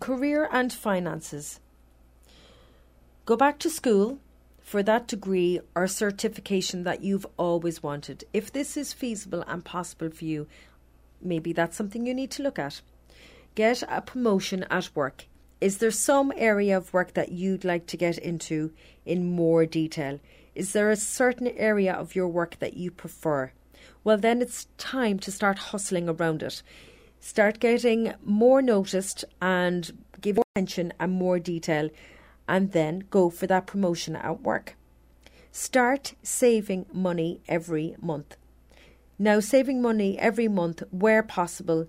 Career 0.00 0.48
and 0.52 0.72
finances. 0.72 1.60
Go 3.24 3.36
back 3.36 3.58
to 3.60 3.70
school 3.70 4.18
for 4.60 4.82
that 4.82 5.06
degree 5.06 5.60
or 5.74 5.86
certification 5.86 6.82
that 6.82 7.02
you've 7.02 7.26
always 7.36 7.82
wanted. 7.82 8.24
If 8.32 8.52
this 8.52 8.76
is 8.76 8.92
feasible 8.92 9.44
and 9.46 9.64
possible 9.64 10.10
for 10.10 10.24
you, 10.24 10.48
maybe 11.22 11.52
that's 11.52 11.76
something 11.76 12.04
you 12.04 12.14
need 12.14 12.30
to 12.32 12.42
look 12.42 12.58
at. 12.58 12.80
Get 13.54 13.84
a 13.88 14.02
promotion 14.02 14.64
at 14.70 14.90
work. 14.94 15.26
Is 15.60 15.78
there 15.78 15.90
some 15.90 16.32
area 16.36 16.76
of 16.76 16.92
work 16.92 17.14
that 17.14 17.32
you'd 17.32 17.64
like 17.64 17.86
to 17.86 17.96
get 17.96 18.18
into 18.18 18.72
in 19.04 19.30
more 19.30 19.64
detail? 19.66 20.20
Is 20.54 20.72
there 20.72 20.90
a 20.90 20.96
certain 20.96 21.48
area 21.48 21.92
of 21.92 22.14
your 22.14 22.28
work 22.28 22.58
that 22.58 22.76
you 22.76 22.90
prefer? 22.90 23.52
Well, 24.04 24.18
then 24.18 24.42
it's 24.42 24.66
time 24.78 25.18
to 25.20 25.32
start 25.32 25.58
hustling 25.58 26.08
around 26.08 26.42
it. 26.42 26.62
Start 27.20 27.58
getting 27.58 28.14
more 28.24 28.62
noticed 28.62 29.24
and 29.40 29.92
give 30.20 30.36
more 30.36 30.44
attention 30.54 30.92
and 31.00 31.12
more 31.12 31.38
detail, 31.38 31.90
and 32.48 32.72
then 32.72 33.04
go 33.10 33.30
for 33.30 33.46
that 33.46 33.66
promotion 33.66 34.16
at 34.16 34.42
work. 34.42 34.76
Start 35.50 36.14
saving 36.22 36.86
money 36.92 37.40
every 37.48 37.96
month. 38.00 38.36
Now, 39.18 39.40
saving 39.40 39.80
money 39.80 40.18
every 40.18 40.48
month 40.48 40.82
where 40.90 41.22
possible 41.22 41.86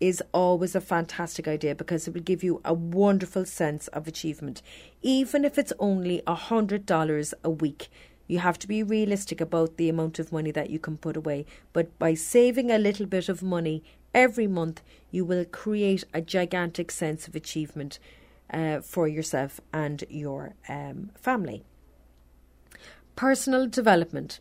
is 0.00 0.22
always 0.32 0.76
a 0.76 0.80
fantastic 0.80 1.48
idea 1.48 1.74
because 1.74 2.06
it 2.06 2.14
will 2.14 2.20
give 2.20 2.44
you 2.44 2.60
a 2.64 2.72
wonderful 2.72 3.44
sense 3.44 3.88
of 3.88 4.06
achievement, 4.06 4.62
even 5.02 5.44
if 5.44 5.58
it's 5.58 5.72
only 5.80 6.20
a 6.26 6.36
$100 6.36 7.34
a 7.42 7.50
week. 7.50 7.88
You 8.28 8.38
have 8.40 8.58
to 8.60 8.68
be 8.68 8.82
realistic 8.82 9.40
about 9.40 9.76
the 9.76 9.88
amount 9.88 10.18
of 10.18 10.32
money 10.32 10.50
that 10.52 10.70
you 10.70 10.78
can 10.78 10.98
put 10.98 11.16
away. 11.16 11.46
But 11.72 11.98
by 11.98 12.14
saving 12.14 12.70
a 12.70 12.78
little 12.78 13.06
bit 13.06 13.28
of 13.28 13.42
money 13.42 13.82
every 14.18 14.48
month, 14.48 14.82
you 15.12 15.24
will 15.24 15.44
create 15.44 16.02
a 16.12 16.20
gigantic 16.20 16.90
sense 16.90 17.28
of 17.28 17.36
achievement 17.36 18.00
uh, 18.52 18.80
for 18.80 19.06
yourself 19.06 19.60
and 19.72 20.02
your 20.10 20.54
um, 20.68 21.10
family. 21.14 21.62
Personal 23.14 23.68
development. 23.68 24.40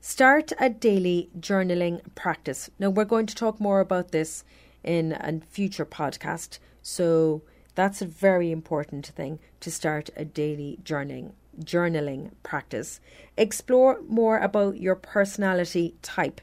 Start 0.00 0.52
a 0.60 0.70
daily 0.70 1.28
journaling 1.38 2.00
practice. 2.14 2.70
Now, 2.78 2.90
we're 2.90 3.04
going 3.04 3.26
to 3.26 3.34
talk 3.34 3.60
more 3.60 3.80
about 3.80 4.12
this 4.12 4.44
in 4.84 5.12
a 5.12 5.40
future 5.50 5.86
podcast. 5.86 6.60
So, 6.80 7.42
that's 7.74 8.00
a 8.00 8.06
very 8.06 8.52
important 8.52 9.06
thing 9.06 9.40
to 9.60 9.70
start 9.70 10.08
a 10.16 10.24
daily 10.24 10.78
journaling 10.84 11.32
journaling 11.58 12.30
practice. 12.42 13.00
Explore 13.36 14.00
more 14.06 14.38
about 14.38 14.78
your 14.78 14.94
personality 14.94 15.94
type. 16.02 16.40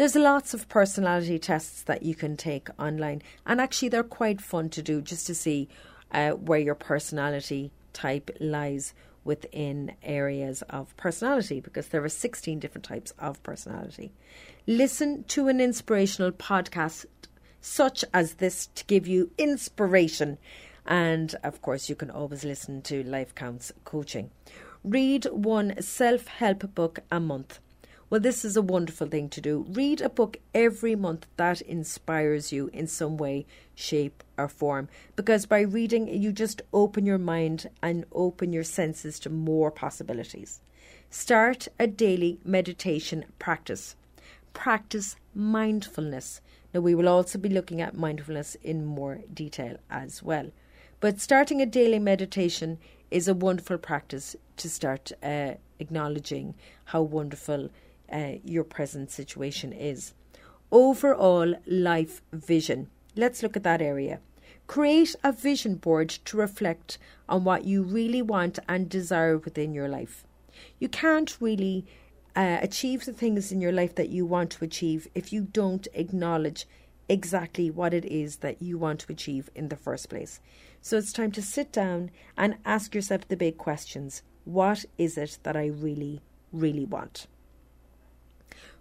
There's 0.00 0.16
lots 0.16 0.54
of 0.54 0.66
personality 0.66 1.38
tests 1.38 1.82
that 1.82 2.02
you 2.02 2.14
can 2.14 2.34
take 2.34 2.70
online, 2.78 3.20
and 3.44 3.60
actually, 3.60 3.90
they're 3.90 4.02
quite 4.02 4.40
fun 4.40 4.70
to 4.70 4.80
do 4.80 5.02
just 5.02 5.26
to 5.26 5.34
see 5.34 5.68
uh, 6.10 6.30
where 6.30 6.58
your 6.58 6.74
personality 6.74 7.70
type 7.92 8.30
lies 8.40 8.94
within 9.24 9.92
areas 10.02 10.62
of 10.70 10.96
personality 10.96 11.60
because 11.60 11.88
there 11.88 12.02
are 12.02 12.08
16 12.08 12.58
different 12.60 12.86
types 12.86 13.12
of 13.18 13.42
personality. 13.42 14.10
Listen 14.66 15.22
to 15.24 15.48
an 15.48 15.60
inspirational 15.60 16.32
podcast 16.32 17.04
such 17.60 18.02
as 18.14 18.36
this 18.36 18.68
to 18.76 18.86
give 18.86 19.06
you 19.06 19.30
inspiration 19.36 20.38
and 20.86 21.34
of 21.44 21.60
course, 21.60 21.90
you 21.90 21.94
can 21.94 22.10
always 22.10 22.42
listen 22.42 22.80
to 22.80 23.02
Life 23.02 23.34
Counts 23.34 23.70
coaching. 23.84 24.30
Read 24.82 25.26
one 25.26 25.78
self 25.82 26.26
help 26.26 26.74
book 26.74 27.00
a 27.10 27.20
month. 27.20 27.60
Well, 28.10 28.20
this 28.20 28.44
is 28.44 28.56
a 28.56 28.62
wonderful 28.62 29.06
thing 29.06 29.28
to 29.28 29.40
do. 29.40 29.66
Read 29.68 30.00
a 30.00 30.08
book 30.08 30.38
every 30.52 30.96
month 30.96 31.28
that 31.36 31.60
inspires 31.60 32.50
you 32.50 32.68
in 32.72 32.88
some 32.88 33.16
way, 33.16 33.46
shape, 33.76 34.24
or 34.36 34.48
form. 34.48 34.88
Because 35.14 35.46
by 35.46 35.60
reading, 35.60 36.08
you 36.08 36.32
just 36.32 36.60
open 36.72 37.06
your 37.06 37.18
mind 37.18 37.70
and 37.80 38.04
open 38.10 38.52
your 38.52 38.64
senses 38.64 39.20
to 39.20 39.30
more 39.30 39.70
possibilities. 39.70 40.60
Start 41.08 41.68
a 41.78 41.86
daily 41.86 42.40
meditation 42.44 43.26
practice. 43.38 43.94
Practice 44.54 45.14
mindfulness. 45.32 46.40
Now, 46.74 46.80
we 46.80 46.96
will 46.96 47.08
also 47.08 47.38
be 47.38 47.48
looking 47.48 47.80
at 47.80 47.96
mindfulness 47.96 48.56
in 48.64 48.84
more 48.84 49.20
detail 49.32 49.76
as 49.88 50.20
well. 50.20 50.50
But 50.98 51.20
starting 51.20 51.62
a 51.62 51.66
daily 51.66 52.00
meditation 52.00 52.78
is 53.12 53.28
a 53.28 53.34
wonderful 53.34 53.78
practice 53.78 54.34
to 54.56 54.68
start 54.68 55.12
uh, 55.22 55.54
acknowledging 55.78 56.56
how 56.86 57.02
wonderful 57.02 57.70
uh, 58.12 58.32
your 58.44 58.64
present 58.64 59.10
situation 59.10 59.72
is. 59.72 60.14
Overall 60.72 61.54
life 61.66 62.22
vision. 62.32 62.88
Let's 63.16 63.42
look 63.42 63.56
at 63.56 63.64
that 63.64 63.82
area. 63.82 64.20
Create 64.66 65.16
a 65.24 65.32
vision 65.32 65.74
board 65.74 66.08
to 66.08 66.36
reflect 66.36 66.98
on 67.28 67.44
what 67.44 67.64
you 67.64 67.82
really 67.82 68.22
want 68.22 68.58
and 68.68 68.88
desire 68.88 69.36
within 69.36 69.74
your 69.74 69.88
life. 69.88 70.24
You 70.78 70.88
can't 70.88 71.36
really 71.40 71.86
uh, 72.36 72.58
achieve 72.62 73.04
the 73.04 73.12
things 73.12 73.50
in 73.50 73.60
your 73.60 73.72
life 73.72 73.94
that 73.96 74.10
you 74.10 74.24
want 74.24 74.50
to 74.52 74.64
achieve 74.64 75.08
if 75.14 75.32
you 75.32 75.42
don't 75.42 75.88
acknowledge 75.94 76.66
exactly 77.08 77.70
what 77.70 77.92
it 77.92 78.04
is 78.04 78.36
that 78.36 78.62
you 78.62 78.78
want 78.78 79.00
to 79.00 79.12
achieve 79.12 79.50
in 79.56 79.68
the 79.68 79.76
first 79.76 80.08
place. 80.08 80.40
So 80.80 80.96
it's 80.96 81.12
time 81.12 81.32
to 81.32 81.42
sit 81.42 81.72
down 81.72 82.10
and 82.36 82.56
ask 82.64 82.94
yourself 82.94 83.26
the 83.26 83.36
big 83.36 83.58
questions. 83.58 84.22
What 84.44 84.84
is 84.96 85.18
it 85.18 85.38
that 85.42 85.56
I 85.56 85.66
really, 85.66 86.20
really 86.52 86.84
want? 86.84 87.26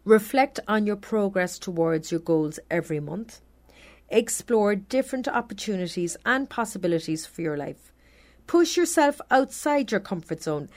Reflect 0.05 0.59
on 0.67 0.85
your 0.85 0.95
progress 0.95 1.59
towards 1.59 2.11
your 2.11 2.21
goals 2.21 2.59
every 2.69 2.99
month. 2.99 3.41
Explore 4.09 4.75
different 4.75 5.27
opportunities 5.27 6.17
and 6.25 6.49
possibilities 6.49 7.25
for 7.25 7.41
your 7.41 7.57
life. 7.57 7.91
Push 8.47 8.77
yourself 8.77 9.21
outside 9.29 9.91
your 9.91 9.99
comfort 9.99 10.41
zone. 10.41 10.69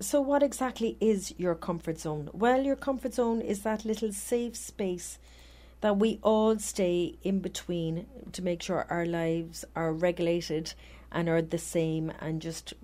So, 0.00 0.20
what 0.20 0.42
exactly 0.42 0.96
is 0.98 1.34
your 1.36 1.54
comfort 1.54 2.00
zone? 2.00 2.30
Well, 2.32 2.64
your 2.64 2.74
comfort 2.74 3.14
zone 3.14 3.42
is 3.42 3.62
that 3.62 3.84
little 3.84 4.12
safe 4.12 4.56
space 4.56 5.18
that 5.82 5.98
we 5.98 6.18
all 6.22 6.58
stay 6.58 7.16
in 7.22 7.40
between 7.40 8.06
to 8.32 8.42
make 8.42 8.62
sure 8.62 8.86
our 8.90 9.06
lives 9.06 9.64
are 9.76 9.92
regulated 9.92 10.72
and 11.12 11.28
are 11.28 11.42
the 11.42 11.58
same 11.58 12.12
and 12.18 12.40
just 12.40 12.74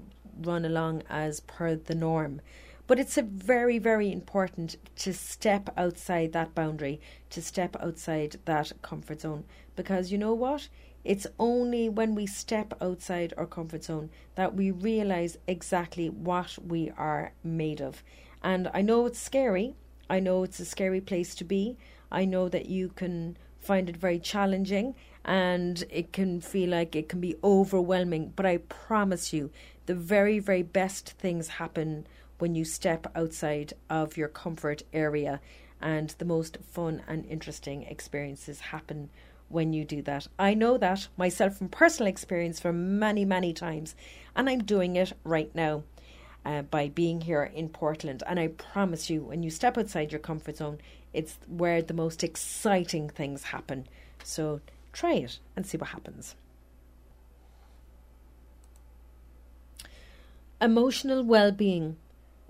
run 0.43 0.65
along 0.65 1.03
as 1.09 1.41
per 1.41 1.75
the 1.75 1.95
norm. 1.95 2.41
But 2.87 3.01
it's 3.01 3.19
a 3.19 3.23
very, 3.23 3.79
very 3.79 4.13
important 4.13 4.77
to 4.97 5.13
step 5.13 5.71
outside 5.77 6.33
that 6.33 6.55
boundary, 6.55 7.01
to 7.31 7.43
step 7.43 7.77
outside 7.81 8.37
that 8.45 8.73
comfort 8.83 9.23
zone. 9.23 9.45
Because 9.75 10.13
you 10.13 10.19
know 10.19 10.35
what? 10.35 10.69
It's 11.05 11.27
only 11.39 11.89
when 11.89 12.15
we 12.15 12.27
step 12.27 12.75
outside 12.81 13.33
our 13.37 13.47
comfort 13.47 13.85
zone 13.85 14.11
that 14.35 14.55
we 14.55 14.71
realize 14.71 15.39
exactly 15.47 16.09
what 16.09 16.59
we 16.65 16.91
are 16.97 17.33
made 17.45 17.81
of. 17.81 18.03
And 18.43 18.71
I 18.75 18.83
know 18.83 19.07
it's 19.07 19.21
scary. 19.21 19.75
I 20.09 20.21
know 20.21 20.45
it's 20.45 20.61
a 20.61 20.65
scary 20.65 21.01
place 21.01 21.35
to 21.37 21.45
be. 21.45 21.77
I 22.11 22.25
know 22.25 22.49
that 22.49 22.67
you 22.67 22.89
can 22.89 23.37
find 23.61 23.89
it 23.89 23.97
very 23.97 24.21
challenging 24.21 24.95
and 25.25 25.85
it 25.91 26.13
can 26.13 26.41
feel 26.41 26.71
like 26.71 26.95
it 26.95 27.09
can 27.09 27.21
be 27.21 27.37
overwhelming. 27.43 28.33
But 28.37 28.47
I 28.47 28.59
promise 28.59 29.33
you, 29.33 29.51
the 29.87 29.95
very, 29.95 30.39
very 30.39 30.63
best 30.63 31.11
things 31.11 31.49
happen 31.49 32.07
when 32.39 32.55
you 32.55 32.65
step 32.65 33.07
outside 33.15 33.73
of 33.89 34.17
your 34.17 34.29
comfort 34.29 34.83
area, 34.93 35.41
and 35.81 36.11
the 36.19 36.25
most 36.25 36.59
fun 36.71 37.03
and 37.07 37.27
interesting 37.27 37.83
experiences 37.83 38.61
happen 38.61 39.11
when 39.49 39.73
you 39.73 39.85
do 39.85 40.03
that. 40.03 40.27
I 40.39 40.55
know 40.55 40.79
that 40.79 41.09
myself 41.17 41.57
from 41.57 41.69
personal 41.69 42.09
experience 42.09 42.59
for 42.59 42.73
many, 42.73 43.25
many 43.25 43.53
times, 43.53 43.95
and 44.35 44.49
I'm 44.49 44.65
doing 44.65 44.97
it 44.97 45.13
right 45.25 45.55
now 45.55 45.85
uh, 46.45 46.63
by 46.63 46.89
being 46.89 47.21
here 47.21 47.43
in 47.43 47.69
Portland. 47.69 48.23
And 48.27 48.39
I 48.39 48.49
promise 48.49 49.11
you, 49.11 49.23
when 49.23 49.43
you 49.43 49.51
step 49.51 49.77
outside 49.77 50.13
your 50.13 50.21
comfort 50.21 50.59
zone, 50.59 50.79
it's 51.13 51.39
where 51.49 51.83
the 51.83 51.95
most 51.95 52.23
exciting 52.23 53.09
things 53.09 53.43
happen. 53.45 53.87
So 54.23 54.61
try 54.93 55.15
it 55.15 55.39
and 55.57 55.67
see 55.67 55.77
what 55.77 55.91
happens. 55.91 56.35
Emotional 60.61 61.23
well 61.23 61.53
being. 61.53 61.97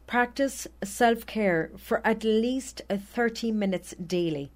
Practice 0.07 0.69
self 0.85 1.27
care 1.27 1.71
for 1.77 2.01
at 2.07 2.23
least 2.23 2.83
uh, 2.89 2.97
30 2.97 3.51
minutes 3.53 3.95
daily. 3.95 4.53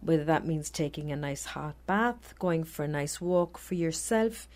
whether 0.00 0.24
that 0.24 0.46
means 0.46 0.70
taking 0.70 1.10
a 1.10 1.16
nice 1.16 1.46
hot 1.46 1.74
bath, 1.86 2.34
going 2.38 2.62
for 2.64 2.84
a 2.84 2.88
nice 2.88 3.20
walk 3.20 3.58
for 3.58 3.74
yourself, 3.74 4.48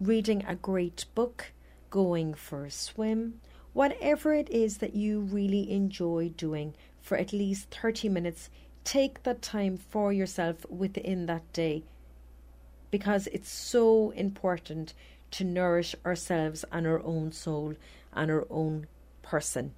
reading 0.00 0.42
a 0.46 0.54
great 0.54 1.04
book, 1.14 1.52
going 1.90 2.32
for 2.34 2.64
a 2.64 2.70
swim, 2.70 3.40
whatever 3.74 4.32
it 4.32 4.48
is 4.50 4.78
that 4.78 4.94
you 4.94 5.20
really 5.20 5.70
enjoy 5.70 6.30
doing 6.30 6.74
for 7.02 7.18
at 7.18 7.32
least 7.32 7.68
30 7.70 8.08
minutes, 8.08 8.48
take 8.84 9.22
that 9.24 9.42
time 9.42 9.76
for 9.76 10.12
yourself 10.12 10.64
within 10.70 11.26
that 11.26 11.52
day 11.52 11.82
because 12.90 13.26
it's 13.28 13.50
so 13.50 14.10
important 14.12 14.94
to 15.30 15.44
nourish 15.44 15.94
ourselves 16.06 16.64
and 16.72 16.86
our 16.86 17.02
own 17.02 17.32
soul 17.32 17.74
and 18.12 18.30
our 18.30 18.46
own 18.50 18.86
person. 19.24 19.74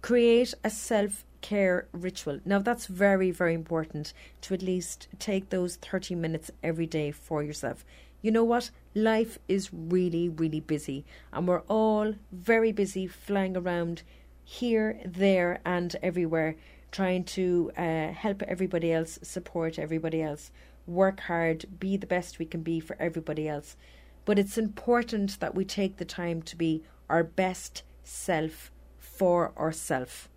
Create 0.00 0.54
a 0.64 0.70
self 0.70 1.24
care 1.42 1.88
ritual. 1.92 2.40
Now, 2.46 2.60
that's 2.60 2.86
very, 2.86 3.30
very 3.30 3.52
important 3.52 4.14
to 4.42 4.54
at 4.54 4.62
least 4.62 5.08
take 5.18 5.50
those 5.50 5.76
30 5.76 6.14
minutes 6.14 6.50
every 6.62 6.86
day 6.86 7.10
for 7.10 7.42
yourself. 7.42 7.84
You 8.22 8.30
know 8.30 8.44
what? 8.44 8.70
Life 8.94 9.38
is 9.48 9.70
really, 9.72 10.28
really 10.28 10.60
busy, 10.60 11.04
and 11.32 11.46
we're 11.46 11.66
all 11.68 12.14
very 12.30 12.72
busy 12.72 13.06
flying 13.06 13.56
around 13.56 14.02
here, 14.44 15.00
there, 15.04 15.60
and 15.66 15.94
everywhere, 16.02 16.56
trying 16.92 17.24
to 17.24 17.72
uh, 17.76 18.12
help 18.12 18.42
everybody 18.42 18.92
else, 18.92 19.18
support 19.22 19.78
everybody 19.78 20.22
else, 20.22 20.52
work 20.86 21.20
hard, 21.20 21.64
be 21.80 21.96
the 21.96 22.06
best 22.06 22.38
we 22.38 22.44
can 22.44 22.62
be 22.62 22.78
for 22.80 22.96
everybody 23.00 23.48
else. 23.48 23.76
But 24.24 24.38
it's 24.38 24.58
important 24.58 25.40
that 25.40 25.54
we 25.54 25.64
take 25.64 25.96
the 25.96 26.04
time 26.04 26.42
to 26.42 26.56
be 26.56 26.84
our 27.08 27.24
best 27.24 27.82
self 28.04 28.70
for 28.98 29.52
ourselves. 29.58 30.28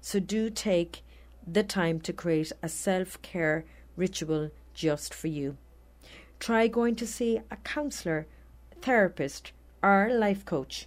So 0.00 0.20
do 0.20 0.50
take 0.50 1.02
the 1.46 1.62
time 1.62 2.00
to 2.00 2.12
create 2.12 2.52
a 2.62 2.68
self 2.68 3.20
care 3.22 3.64
ritual 3.96 4.50
just 4.74 5.14
for 5.14 5.28
you. 5.28 5.56
Try 6.38 6.68
going 6.68 6.96
to 6.96 7.06
see 7.06 7.40
a 7.50 7.56
counsellor, 7.56 8.26
therapist, 8.82 9.52
or 9.82 10.10
life 10.12 10.44
coach. 10.44 10.86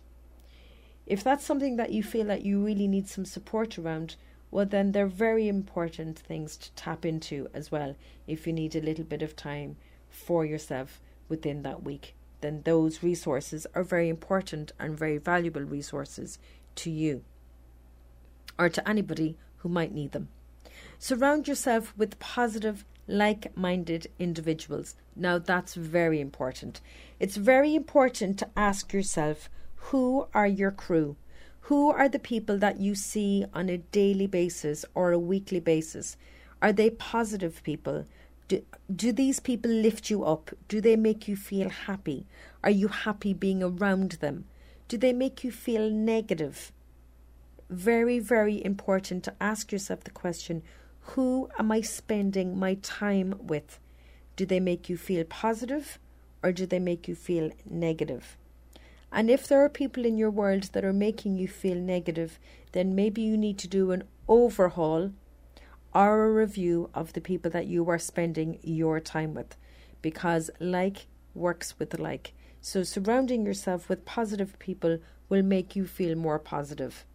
If 1.06 1.24
that's 1.24 1.44
something 1.44 1.78
that 1.78 1.92
you 1.92 2.04
feel 2.04 2.28
that 2.28 2.46
you 2.46 2.64
really 2.64 2.88
need 2.88 3.08
some 3.08 3.26
support 3.26 3.80
around, 3.80 4.16
well, 4.52 4.66
then 4.66 4.92
they're 4.92 5.08
very 5.08 5.48
important 5.48 6.20
things 6.20 6.56
to 6.58 6.72
tap 6.74 7.06
into 7.06 7.48
as 7.54 7.72
well. 7.72 7.96
If 8.28 8.46
you 8.46 8.54
need 8.54 8.76
a 8.76 8.82
little 8.82 9.06
bit 9.06 9.22
of 9.22 9.36
time 9.36 9.78
for 10.10 10.46
yourself 10.46 11.02
within 11.28 11.64
that 11.64 11.84
week, 11.84 12.16
then 12.42 12.62
those 12.64 13.04
resources 13.04 13.68
are 13.76 13.84
very 13.84 14.10
important 14.10 14.72
and 14.80 14.98
very 14.98 15.18
valuable 15.18 15.62
resources 15.62 16.40
to 16.76 16.90
you 16.90 17.24
or 18.58 18.70
to 18.70 18.88
anybody 18.88 19.38
who 19.58 19.70
might 19.70 19.94
need 19.94 20.12
them. 20.12 20.30
Surround 20.98 21.48
yourself 21.48 21.94
with 21.98 22.20
positive, 22.20 22.86
like 23.08 23.56
minded 23.58 24.08
individuals. 24.20 24.96
Now, 25.16 25.38
that's 25.40 25.76
very 25.76 26.20
important. 26.20 26.82
It's 27.20 27.38
very 27.38 27.74
important 27.76 28.38
to 28.40 28.50
ask 28.56 28.94
yourself 28.94 29.50
who 29.76 30.28
are 30.34 30.48
your 30.48 30.72
crew? 30.72 31.16
Who 31.62 31.90
are 31.90 32.10
the 32.10 32.20
people 32.20 32.58
that 32.60 32.80
you 32.80 32.96
see 32.96 33.46
on 33.54 33.70
a 33.70 33.78
daily 33.78 34.28
basis 34.28 34.86
or 34.94 35.12
a 35.12 35.20
weekly 35.20 35.60
basis? 35.60 36.18
Are 36.62 36.74
they 36.74 36.90
positive 36.90 37.64
people? 37.64 38.06
Do, 38.50 38.66
do 38.94 39.14
these 39.14 39.40
people 39.40 39.72
lift 39.72 40.10
you 40.10 40.26
up? 40.26 40.52
Do 40.68 40.82
they 40.82 40.98
make 40.98 41.30
you 41.30 41.38
feel 41.38 41.70
happy? 41.70 42.26
Are 42.62 42.70
you 42.70 42.90
happy 42.90 43.34
being 43.34 43.64
around 43.64 44.14
them? 44.14 44.44
Do 44.90 44.98
they 44.98 45.14
make 45.14 45.46
you 45.46 45.52
feel 45.52 45.90
negative? 45.90 46.74
very, 47.70 48.18
very 48.18 48.64
important 48.66 49.24
to 49.24 49.36
ask 49.40 49.72
yourself 49.72 50.04
the 50.04 50.12
question 50.12 50.64
who 51.14 51.50
am 51.58 51.72
I 51.72 51.82
spending 51.82 52.58
my 52.58 52.76
time 52.76 53.34
with? 53.40 53.80
Do 54.36 54.46
they 54.46 54.60
make 54.60 54.90
you 54.90 54.98
feel 54.98 55.24
positive 55.24 55.98
or 56.44 56.52
do 56.52 56.66
they 56.66 56.80
make 56.80 57.08
you 57.08 57.16
feel 57.16 57.52
negative? 57.68 58.38
And 59.12 59.30
if 59.30 59.48
there 59.48 59.64
are 59.64 59.70
people 59.70 60.06
in 60.06 60.18
your 60.18 60.30
world 60.30 60.64
that 60.74 60.86
are 60.86 60.94
making 60.94 61.36
you 61.36 61.48
feel 61.48 61.78
negative, 61.78 62.38
then 62.74 62.94
maybe 62.94 63.22
you 63.24 63.38
need 63.38 63.58
to 63.60 63.68
do 63.68 63.92
an 63.92 64.04
overhaul 64.28 65.12
or 65.94 66.26
a 66.26 66.32
review 66.32 66.90
of 66.94 67.14
the 67.14 67.22
people 67.22 67.52
that 67.52 67.68
you 67.68 67.90
are 67.90 68.00
spending 68.00 68.60
your 68.62 69.00
time 69.00 69.34
with 69.34 69.56
because 70.02 70.50
like 70.60 71.08
works 71.34 71.78
with 71.80 72.00
like. 72.00 72.34
So 72.62 72.84
surrounding 72.84 73.46
yourself 73.46 73.90
with 73.90 74.06
positive 74.06 74.58
people 74.60 75.00
will 75.30 75.44
make 75.44 75.76
you 75.76 75.86
feel 75.86 76.16
more 76.16 76.40
positive. 76.40 77.06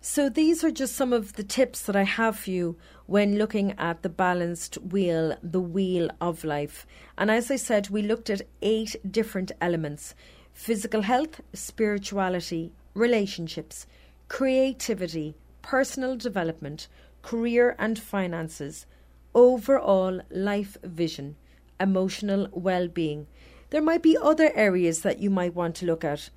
So, 0.00 0.28
these 0.28 0.62
are 0.62 0.70
just 0.70 0.94
some 0.94 1.12
of 1.12 1.32
the 1.32 1.42
tips 1.42 1.82
that 1.82 1.96
I 1.96 2.04
have 2.04 2.38
for 2.38 2.50
you 2.50 2.76
when 3.06 3.36
looking 3.36 3.74
at 3.78 4.02
the 4.02 4.08
balanced 4.08 4.76
wheel, 4.76 5.36
the 5.42 5.60
wheel 5.60 6.08
of 6.20 6.44
life. 6.44 6.86
And 7.18 7.32
as 7.32 7.50
I 7.50 7.56
said, 7.56 7.90
we 7.90 8.02
looked 8.02 8.30
at 8.30 8.42
eight 8.62 8.94
different 9.10 9.50
elements 9.60 10.14
physical 10.52 11.02
health, 11.02 11.40
spirituality, 11.52 12.72
relationships, 12.94 13.86
creativity, 14.28 15.34
personal 15.62 16.16
development, 16.16 16.88
career 17.22 17.74
and 17.78 17.98
finances, 17.98 18.86
overall 19.34 20.20
life 20.30 20.76
vision, 20.82 21.36
emotional 21.78 22.48
well 22.52 22.88
being. 22.88 23.26
There 23.70 23.82
might 23.82 24.02
be 24.02 24.16
other 24.16 24.50
areas 24.54 25.02
that 25.02 25.18
you 25.20 25.30
might 25.30 25.54
want 25.54 25.74
to 25.76 25.86
look 25.86 26.04
at 26.04 26.30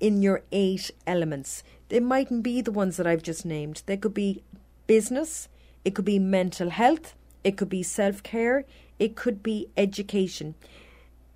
in 0.00 0.20
your 0.20 0.42
eight 0.50 0.90
elements. 1.06 1.62
They 1.88 2.00
mightn't 2.00 2.42
be 2.42 2.60
the 2.60 2.72
ones 2.72 2.96
that 2.96 3.06
I've 3.06 3.22
just 3.22 3.46
named. 3.46 3.82
They 3.86 3.96
could 3.96 4.14
be 4.14 4.42
business, 4.86 5.48
it 5.84 5.94
could 5.94 6.04
be 6.04 6.18
mental 6.18 6.70
health, 6.70 7.14
it 7.44 7.56
could 7.56 7.68
be 7.68 7.82
self 7.82 8.22
care, 8.22 8.64
it 8.98 9.14
could 9.14 9.42
be 9.42 9.68
education. 9.76 10.54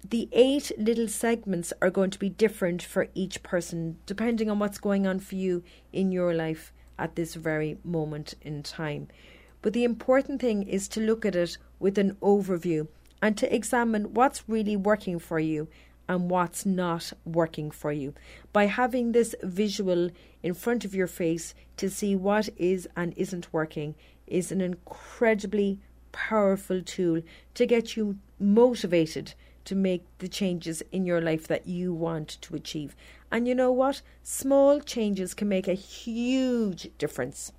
The 0.09 0.29
eight 0.33 0.71
little 0.79 1.09
segments 1.09 1.73
are 1.83 1.91
going 1.91 2.11
to 2.11 2.19
be 2.19 2.29
different 2.29 2.83
for 2.83 3.09
each 3.15 3.43
person 3.43 3.99
depending 4.07 4.49
on 4.51 4.59
what's 4.59 4.79
going 4.79 5.07
on 5.07 5.19
for 5.19 5.35
you 5.35 5.65
in 5.93 6.13
your 6.13 6.33
life 6.33 6.73
at 6.99 7.17
this 7.17 7.35
very 7.35 7.79
moment 7.85 8.35
in 8.43 8.63
time. 8.63 9.09
But 9.63 9.73
the 9.73 9.85
important 9.85 10.41
thing 10.41 10.63
is 10.63 10.89
to 10.89 11.01
look 11.01 11.25
at 11.25 11.37
it 11.37 11.59
with 11.79 11.99
an 11.99 12.17
overview 12.23 12.89
and 13.21 13.37
to 13.39 13.55
examine 13.55 14.15
what's 14.15 14.49
really 14.49 14.77
working 14.77 15.19
for 15.19 15.39
you 15.39 15.69
and 16.09 16.31
what's 16.31 16.65
not 16.65 17.13
working 17.25 17.71
for 17.71 17.93
you. 17.93 18.15
By 18.53 18.67
having 18.67 19.13
this 19.13 19.35
visual 19.43 20.11
in 20.43 20.55
front 20.55 20.85
of 20.85 20.95
your 20.95 21.07
face 21.07 21.55
to 21.79 21.91
see 21.91 22.15
what 22.15 22.49
is 22.57 22.89
and 22.97 23.13
isn't 23.17 23.53
working 23.53 23.95
is 24.27 24.53
an 24.53 24.61
incredibly 24.61 25.81
powerful 26.13 26.83
tool 26.83 27.23
to 27.55 27.67
get 27.67 27.97
you 27.97 28.19
motivated 28.39 29.35
to 29.67 29.75
make 29.75 30.05
the 30.19 30.29
changes 30.29 30.83
in 30.91 31.05
your 31.05 31.21
life 31.21 31.47
that 31.47 31.67
you 31.67 31.93
want 31.93 32.39
to 32.41 32.57
achieve. 32.57 32.97
And 33.31 33.47
you 33.47 33.55
know 33.55 33.71
what? 33.71 34.01
Small 34.23 34.81
changes 34.81 35.35
can 35.35 35.49
make 35.49 35.69
a 35.69 35.75
huge 35.75 36.89
difference. 36.99 37.53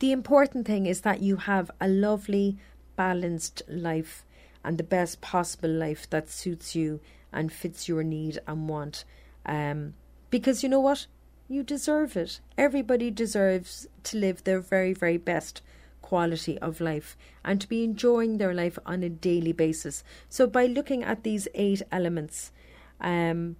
The 0.00 0.12
important 0.12 0.66
thing 0.66 0.86
is 0.86 1.02
that 1.02 1.22
you 1.22 1.36
have 1.36 1.70
a 1.80 1.88
lovely, 1.88 2.58
balanced 2.96 3.62
life 3.68 4.24
and 4.64 4.76
the 4.76 4.84
best 4.84 5.20
possible 5.20 5.70
life 5.70 6.08
that 6.10 6.28
suits 6.28 6.74
you 6.74 7.00
and 7.32 7.52
fits 7.52 7.88
your 7.88 8.02
need 8.02 8.38
and 8.46 8.68
want. 8.68 9.04
Um, 9.46 9.94
because 10.30 10.62
you 10.62 10.68
know 10.68 10.80
what? 10.80 11.06
You 11.48 11.62
deserve 11.62 12.16
it. 12.16 12.40
Everybody 12.56 13.10
deserves 13.10 13.86
to 14.04 14.16
live 14.16 14.44
their 14.44 14.60
very, 14.60 14.92
very 14.92 15.18
best 15.18 15.62
quality 16.02 16.58
of 16.58 16.80
life 16.80 17.16
and 17.44 17.60
to 17.60 17.68
be 17.68 17.84
enjoying 17.84 18.38
their 18.38 18.52
life 18.52 18.78
on 18.84 19.02
a 19.02 19.08
daily 19.08 19.52
basis. 19.52 20.04
So, 20.28 20.46
by 20.46 20.66
looking 20.66 21.02
at 21.02 21.22
these 21.22 21.48
eight 21.54 21.82
elements, 21.90 22.52
um, 23.00 23.56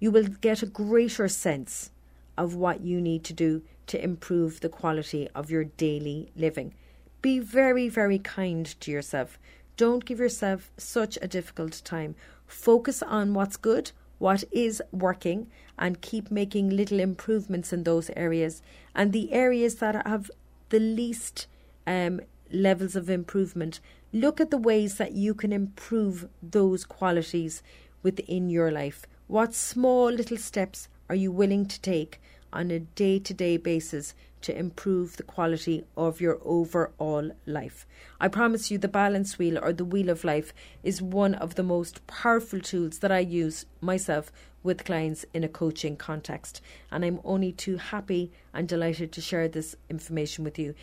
you 0.00 0.10
will 0.10 0.26
get 0.26 0.62
a 0.62 0.66
greater 0.66 1.28
sense 1.28 1.90
of 2.36 2.54
what 2.54 2.80
you 2.80 3.00
need 3.00 3.22
to 3.24 3.32
do 3.32 3.62
to 3.86 4.02
improve 4.02 4.60
the 4.60 4.68
quality 4.68 5.28
of 5.34 5.50
your 5.50 5.64
daily 5.64 6.30
living. 6.34 6.74
Be 7.20 7.38
very, 7.38 7.88
very 7.88 8.18
kind 8.18 8.66
to 8.80 8.90
yourself. 8.90 9.38
Don't 9.76 10.04
give 10.04 10.18
yourself 10.18 10.70
such 10.76 11.18
a 11.22 11.28
difficult 11.28 11.82
time. 11.84 12.14
Focus 12.46 13.02
on 13.02 13.34
what's 13.34 13.56
good, 13.56 13.92
what 14.18 14.44
is 14.50 14.82
working, 14.92 15.46
and 15.78 16.00
keep 16.00 16.30
making 16.30 16.70
little 16.70 17.00
improvements 17.00 17.72
in 17.72 17.84
those 17.84 18.10
areas. 18.16 18.62
And 18.94 19.12
the 19.12 19.32
areas 19.32 19.76
that 19.76 20.06
have 20.06 20.30
the 20.70 20.80
least 20.80 21.46
um, 21.86 22.20
levels 22.50 22.96
of 22.96 23.10
improvement, 23.10 23.80
look 24.12 24.40
at 24.40 24.50
the 24.50 24.58
ways 24.58 24.96
that 24.96 25.12
you 25.12 25.34
can 25.34 25.52
improve 25.52 26.28
those 26.42 26.84
qualities 26.84 27.62
within 28.02 28.50
your 28.50 28.70
life. 28.70 29.06
What 29.26 29.54
small 29.54 30.10
little 30.10 30.36
steps 30.36 30.88
are 31.08 31.14
you 31.14 31.32
willing 31.32 31.66
to 31.66 31.80
take 31.80 32.20
on 32.52 32.70
a 32.70 32.80
day 32.80 33.18
to 33.18 33.34
day 33.34 33.56
basis 33.56 34.14
to 34.42 34.56
improve 34.58 35.16
the 35.16 35.22
quality 35.22 35.84
of 35.96 36.20
your 36.20 36.38
overall 36.44 37.30
life. 37.46 37.86
I 38.20 38.28
promise 38.28 38.70
you, 38.70 38.78
the 38.78 38.88
balance 38.88 39.38
wheel 39.38 39.58
or 39.62 39.72
the 39.72 39.84
wheel 39.84 40.10
of 40.10 40.24
life 40.24 40.52
is 40.82 41.00
one 41.00 41.34
of 41.34 41.54
the 41.54 41.62
most 41.62 42.06
powerful 42.06 42.60
tools 42.60 42.98
that 42.98 43.12
I 43.12 43.20
use 43.20 43.66
myself 43.80 44.32
with 44.62 44.84
clients 44.84 45.24
in 45.32 45.44
a 45.44 45.48
coaching 45.48 45.96
context. 45.96 46.60
And 46.90 47.04
I'm 47.04 47.20
only 47.24 47.52
too 47.52 47.76
happy 47.76 48.30
and 48.52 48.68
delighted 48.68 49.12
to 49.12 49.20
share 49.20 49.48
this 49.48 49.76
information 49.88 50.44
with 50.44 50.58
you. 50.58 50.74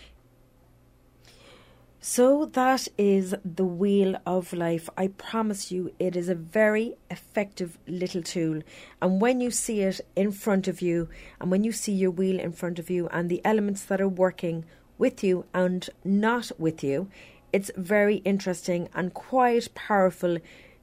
So 2.01 2.45
that 2.45 2.87
is 2.97 3.35
the 3.43 3.65
wheel 3.65 4.15
of 4.25 4.53
life. 4.53 4.89
I 4.97 5.07
promise 5.07 5.69
you, 5.69 5.93
it 5.99 6.15
is 6.15 6.29
a 6.29 6.35
very 6.35 6.95
effective 7.11 7.77
little 7.87 8.23
tool. 8.23 8.61
And 9.01 9.19
when 9.19 9.41
you 9.41 9.51
see 9.51 9.81
it 9.81 9.99
in 10.15 10.31
front 10.31 10.69
of 10.69 10.81
you, 10.81 11.09
and 11.41 11.51
when 11.51 11.65
you 11.65 11.73
see 11.73 11.91
your 11.91 12.11
wheel 12.11 12.39
in 12.39 12.53
front 12.53 12.79
of 12.79 12.89
you, 12.89 13.09
and 13.09 13.29
the 13.29 13.41
elements 13.43 13.83
that 13.83 13.99
are 13.99 14.07
working 14.07 14.63
with 14.97 15.25
you 15.25 15.45
and 15.53 15.89
not 16.05 16.53
with 16.57 16.85
you, 16.85 17.09
it's 17.51 17.69
very 17.75 18.17
interesting 18.17 18.87
and 18.93 19.13
quite 19.13 19.75
powerful 19.75 20.37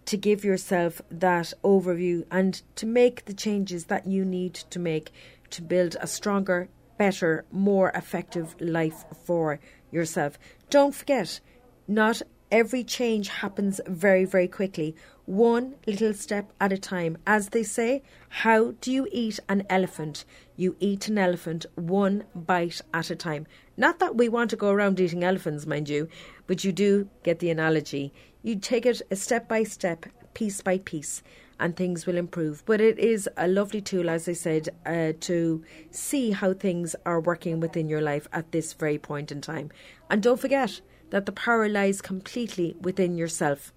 to 0.04 0.16
give 0.18 0.44
yourself 0.44 1.00
that 1.10 1.54
overview 1.64 2.26
and 2.30 2.60
to 2.74 2.84
make 2.84 3.24
the 3.24 3.34
changes 3.34 3.86
that 3.86 4.06
you 4.06 4.22
need 4.22 4.52
to 4.52 4.78
make 4.78 5.12
to 5.48 5.62
build 5.62 5.96
a 5.98 6.06
stronger, 6.06 6.68
better, 6.98 7.46
more 7.50 7.90
effective 7.94 8.54
life 8.60 9.04
for 9.24 9.58
yourself. 9.96 10.38
Don't 10.70 10.94
forget, 10.94 11.40
not 11.88 12.22
every 12.52 12.84
change 12.84 13.28
happens 13.28 13.80
very, 13.86 14.24
very 14.24 14.46
quickly. 14.46 14.94
One 15.24 15.74
little 15.86 16.14
step 16.14 16.52
at 16.60 16.72
a 16.72 16.78
time. 16.78 17.18
As 17.26 17.48
they 17.48 17.64
say, 17.64 18.02
how 18.28 18.74
do 18.80 18.92
you 18.92 19.08
eat 19.10 19.40
an 19.48 19.64
elephant? 19.68 20.24
You 20.54 20.76
eat 20.78 21.08
an 21.08 21.18
elephant 21.18 21.66
one 21.74 22.24
bite 22.34 22.80
at 22.94 23.10
a 23.10 23.16
time. 23.16 23.46
Not 23.76 23.98
that 23.98 24.16
we 24.16 24.28
want 24.28 24.50
to 24.50 24.56
go 24.56 24.70
around 24.70 25.00
eating 25.00 25.24
elephants, 25.24 25.66
mind 25.66 25.88
you, 25.88 26.08
but 26.46 26.62
you 26.62 26.70
do 26.70 27.08
get 27.24 27.40
the 27.40 27.50
analogy. 27.50 28.12
You 28.42 28.56
take 28.56 28.86
it 28.86 29.02
a 29.10 29.16
step 29.16 29.48
by 29.48 29.64
step, 29.64 30.06
piece 30.34 30.60
by 30.60 30.78
piece, 30.78 31.22
and 31.58 31.76
things 31.76 32.06
will 32.06 32.16
improve. 32.16 32.64
But 32.66 32.80
it 32.80 32.98
is 32.98 33.28
a 33.36 33.48
lovely 33.48 33.80
tool, 33.80 34.10
as 34.10 34.28
I 34.28 34.32
said, 34.32 34.68
uh, 34.84 35.12
to 35.20 35.64
see 35.90 36.32
how 36.32 36.54
things 36.54 36.94
are 37.04 37.20
working 37.20 37.60
within 37.60 37.88
your 37.88 38.02
life 38.02 38.28
at 38.32 38.52
this 38.52 38.72
very 38.72 38.98
point 38.98 39.32
in 39.32 39.40
time. 39.40 39.70
And 40.10 40.22
don't 40.22 40.40
forget 40.40 40.80
that 41.10 41.26
the 41.26 41.32
power 41.32 41.68
lies 41.68 42.00
completely 42.00 42.76
within 42.80 43.16
yourself. 43.16 43.72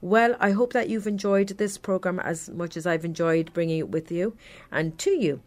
Well, 0.00 0.34
I 0.40 0.52
hope 0.52 0.72
that 0.72 0.88
you've 0.88 1.06
enjoyed 1.06 1.48
this 1.48 1.76
program 1.76 2.18
as 2.20 2.48
much 2.48 2.76
as 2.76 2.86
I've 2.86 3.04
enjoyed 3.04 3.52
bringing 3.52 3.78
it 3.78 3.90
with 3.90 4.10
you 4.10 4.36
and 4.72 4.98
to 4.98 5.10
you. 5.10 5.42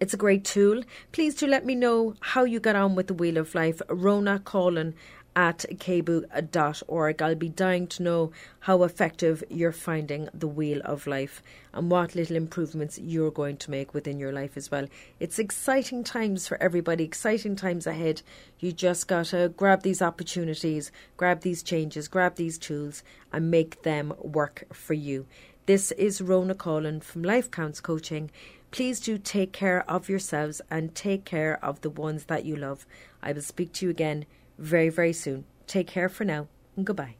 It's 0.00 0.14
a 0.14 0.18
great 0.18 0.44
tool. 0.44 0.82
Please 1.12 1.34
do 1.34 1.46
let 1.46 1.64
me 1.64 1.74
know 1.74 2.14
how 2.20 2.44
you 2.44 2.60
got 2.60 2.76
on 2.76 2.94
with 2.94 3.06
the 3.06 3.14
Wheel 3.14 3.38
of 3.38 3.54
Life. 3.54 3.80
Rona 3.88 4.38
Collin 4.38 4.94
at 5.36 5.64
kboo.org. 5.68 7.22
I'll 7.22 7.34
be 7.34 7.48
dying 7.48 7.86
to 7.88 8.02
know 8.02 8.32
how 8.60 8.82
effective 8.82 9.42
you're 9.48 9.72
finding 9.72 10.28
the 10.32 10.46
wheel 10.46 10.80
of 10.84 11.06
life 11.06 11.42
and 11.72 11.90
what 11.90 12.14
little 12.14 12.36
improvements 12.36 12.98
you're 12.98 13.30
going 13.30 13.56
to 13.58 13.70
make 13.70 13.94
within 13.94 14.18
your 14.18 14.32
life 14.32 14.56
as 14.56 14.70
well. 14.70 14.86
It's 15.18 15.38
exciting 15.38 16.04
times 16.04 16.46
for 16.46 16.60
everybody, 16.62 17.04
exciting 17.04 17.56
times 17.56 17.86
ahead. 17.86 18.22
You 18.60 18.72
just 18.72 19.08
got 19.08 19.26
to 19.26 19.52
grab 19.56 19.82
these 19.82 20.02
opportunities, 20.02 20.92
grab 21.16 21.40
these 21.40 21.62
changes, 21.62 22.08
grab 22.08 22.36
these 22.36 22.58
tools, 22.58 23.02
and 23.32 23.50
make 23.50 23.82
them 23.82 24.14
work 24.18 24.64
for 24.72 24.94
you. 24.94 25.26
This 25.66 25.92
is 25.92 26.20
Rona 26.20 26.54
Collin 26.54 27.00
from 27.00 27.22
Life 27.22 27.50
Counts 27.50 27.80
Coaching. 27.80 28.30
Please 28.70 29.00
do 29.00 29.18
take 29.18 29.52
care 29.52 29.88
of 29.88 30.08
yourselves 30.08 30.60
and 30.70 30.94
take 30.94 31.24
care 31.24 31.58
of 31.64 31.80
the 31.80 31.90
ones 31.90 32.24
that 32.24 32.44
you 32.44 32.56
love. 32.56 32.86
I 33.22 33.32
will 33.32 33.40
speak 33.40 33.72
to 33.74 33.86
you 33.86 33.90
again 33.90 34.26
very, 34.58 34.88
very 34.88 35.12
soon. 35.12 35.44
Take 35.66 35.86
care 35.86 36.08
for 36.08 36.24
now 36.24 36.48
and 36.76 36.86
goodbye. 36.86 37.16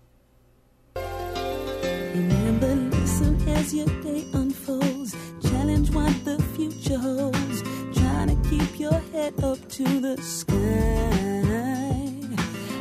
Remember, 2.14 2.74
listen 2.96 3.48
as 3.48 3.74
your 3.74 3.86
day 4.02 4.24
unfolds. 4.32 5.16
Challenge 5.42 5.90
what 5.90 6.24
the 6.24 6.40
future 6.54 6.98
holds. 6.98 7.62
Trying 7.98 8.28
to 8.28 8.48
keep 8.48 8.78
your 8.78 9.00
head 9.12 9.34
up 9.42 9.58
to 9.70 9.84
the 10.00 10.16
sky. 10.22 10.54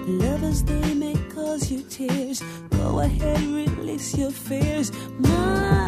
Lovers, 0.05 0.63
they 0.63 0.93
may 0.93 1.15
cause 1.33 1.71
you 1.71 1.81
tears. 1.89 2.43
Go 2.71 2.99
ahead, 2.99 3.39
release 3.41 4.17
your 4.17 4.31
fears. 4.31 4.91
My, 5.17 5.82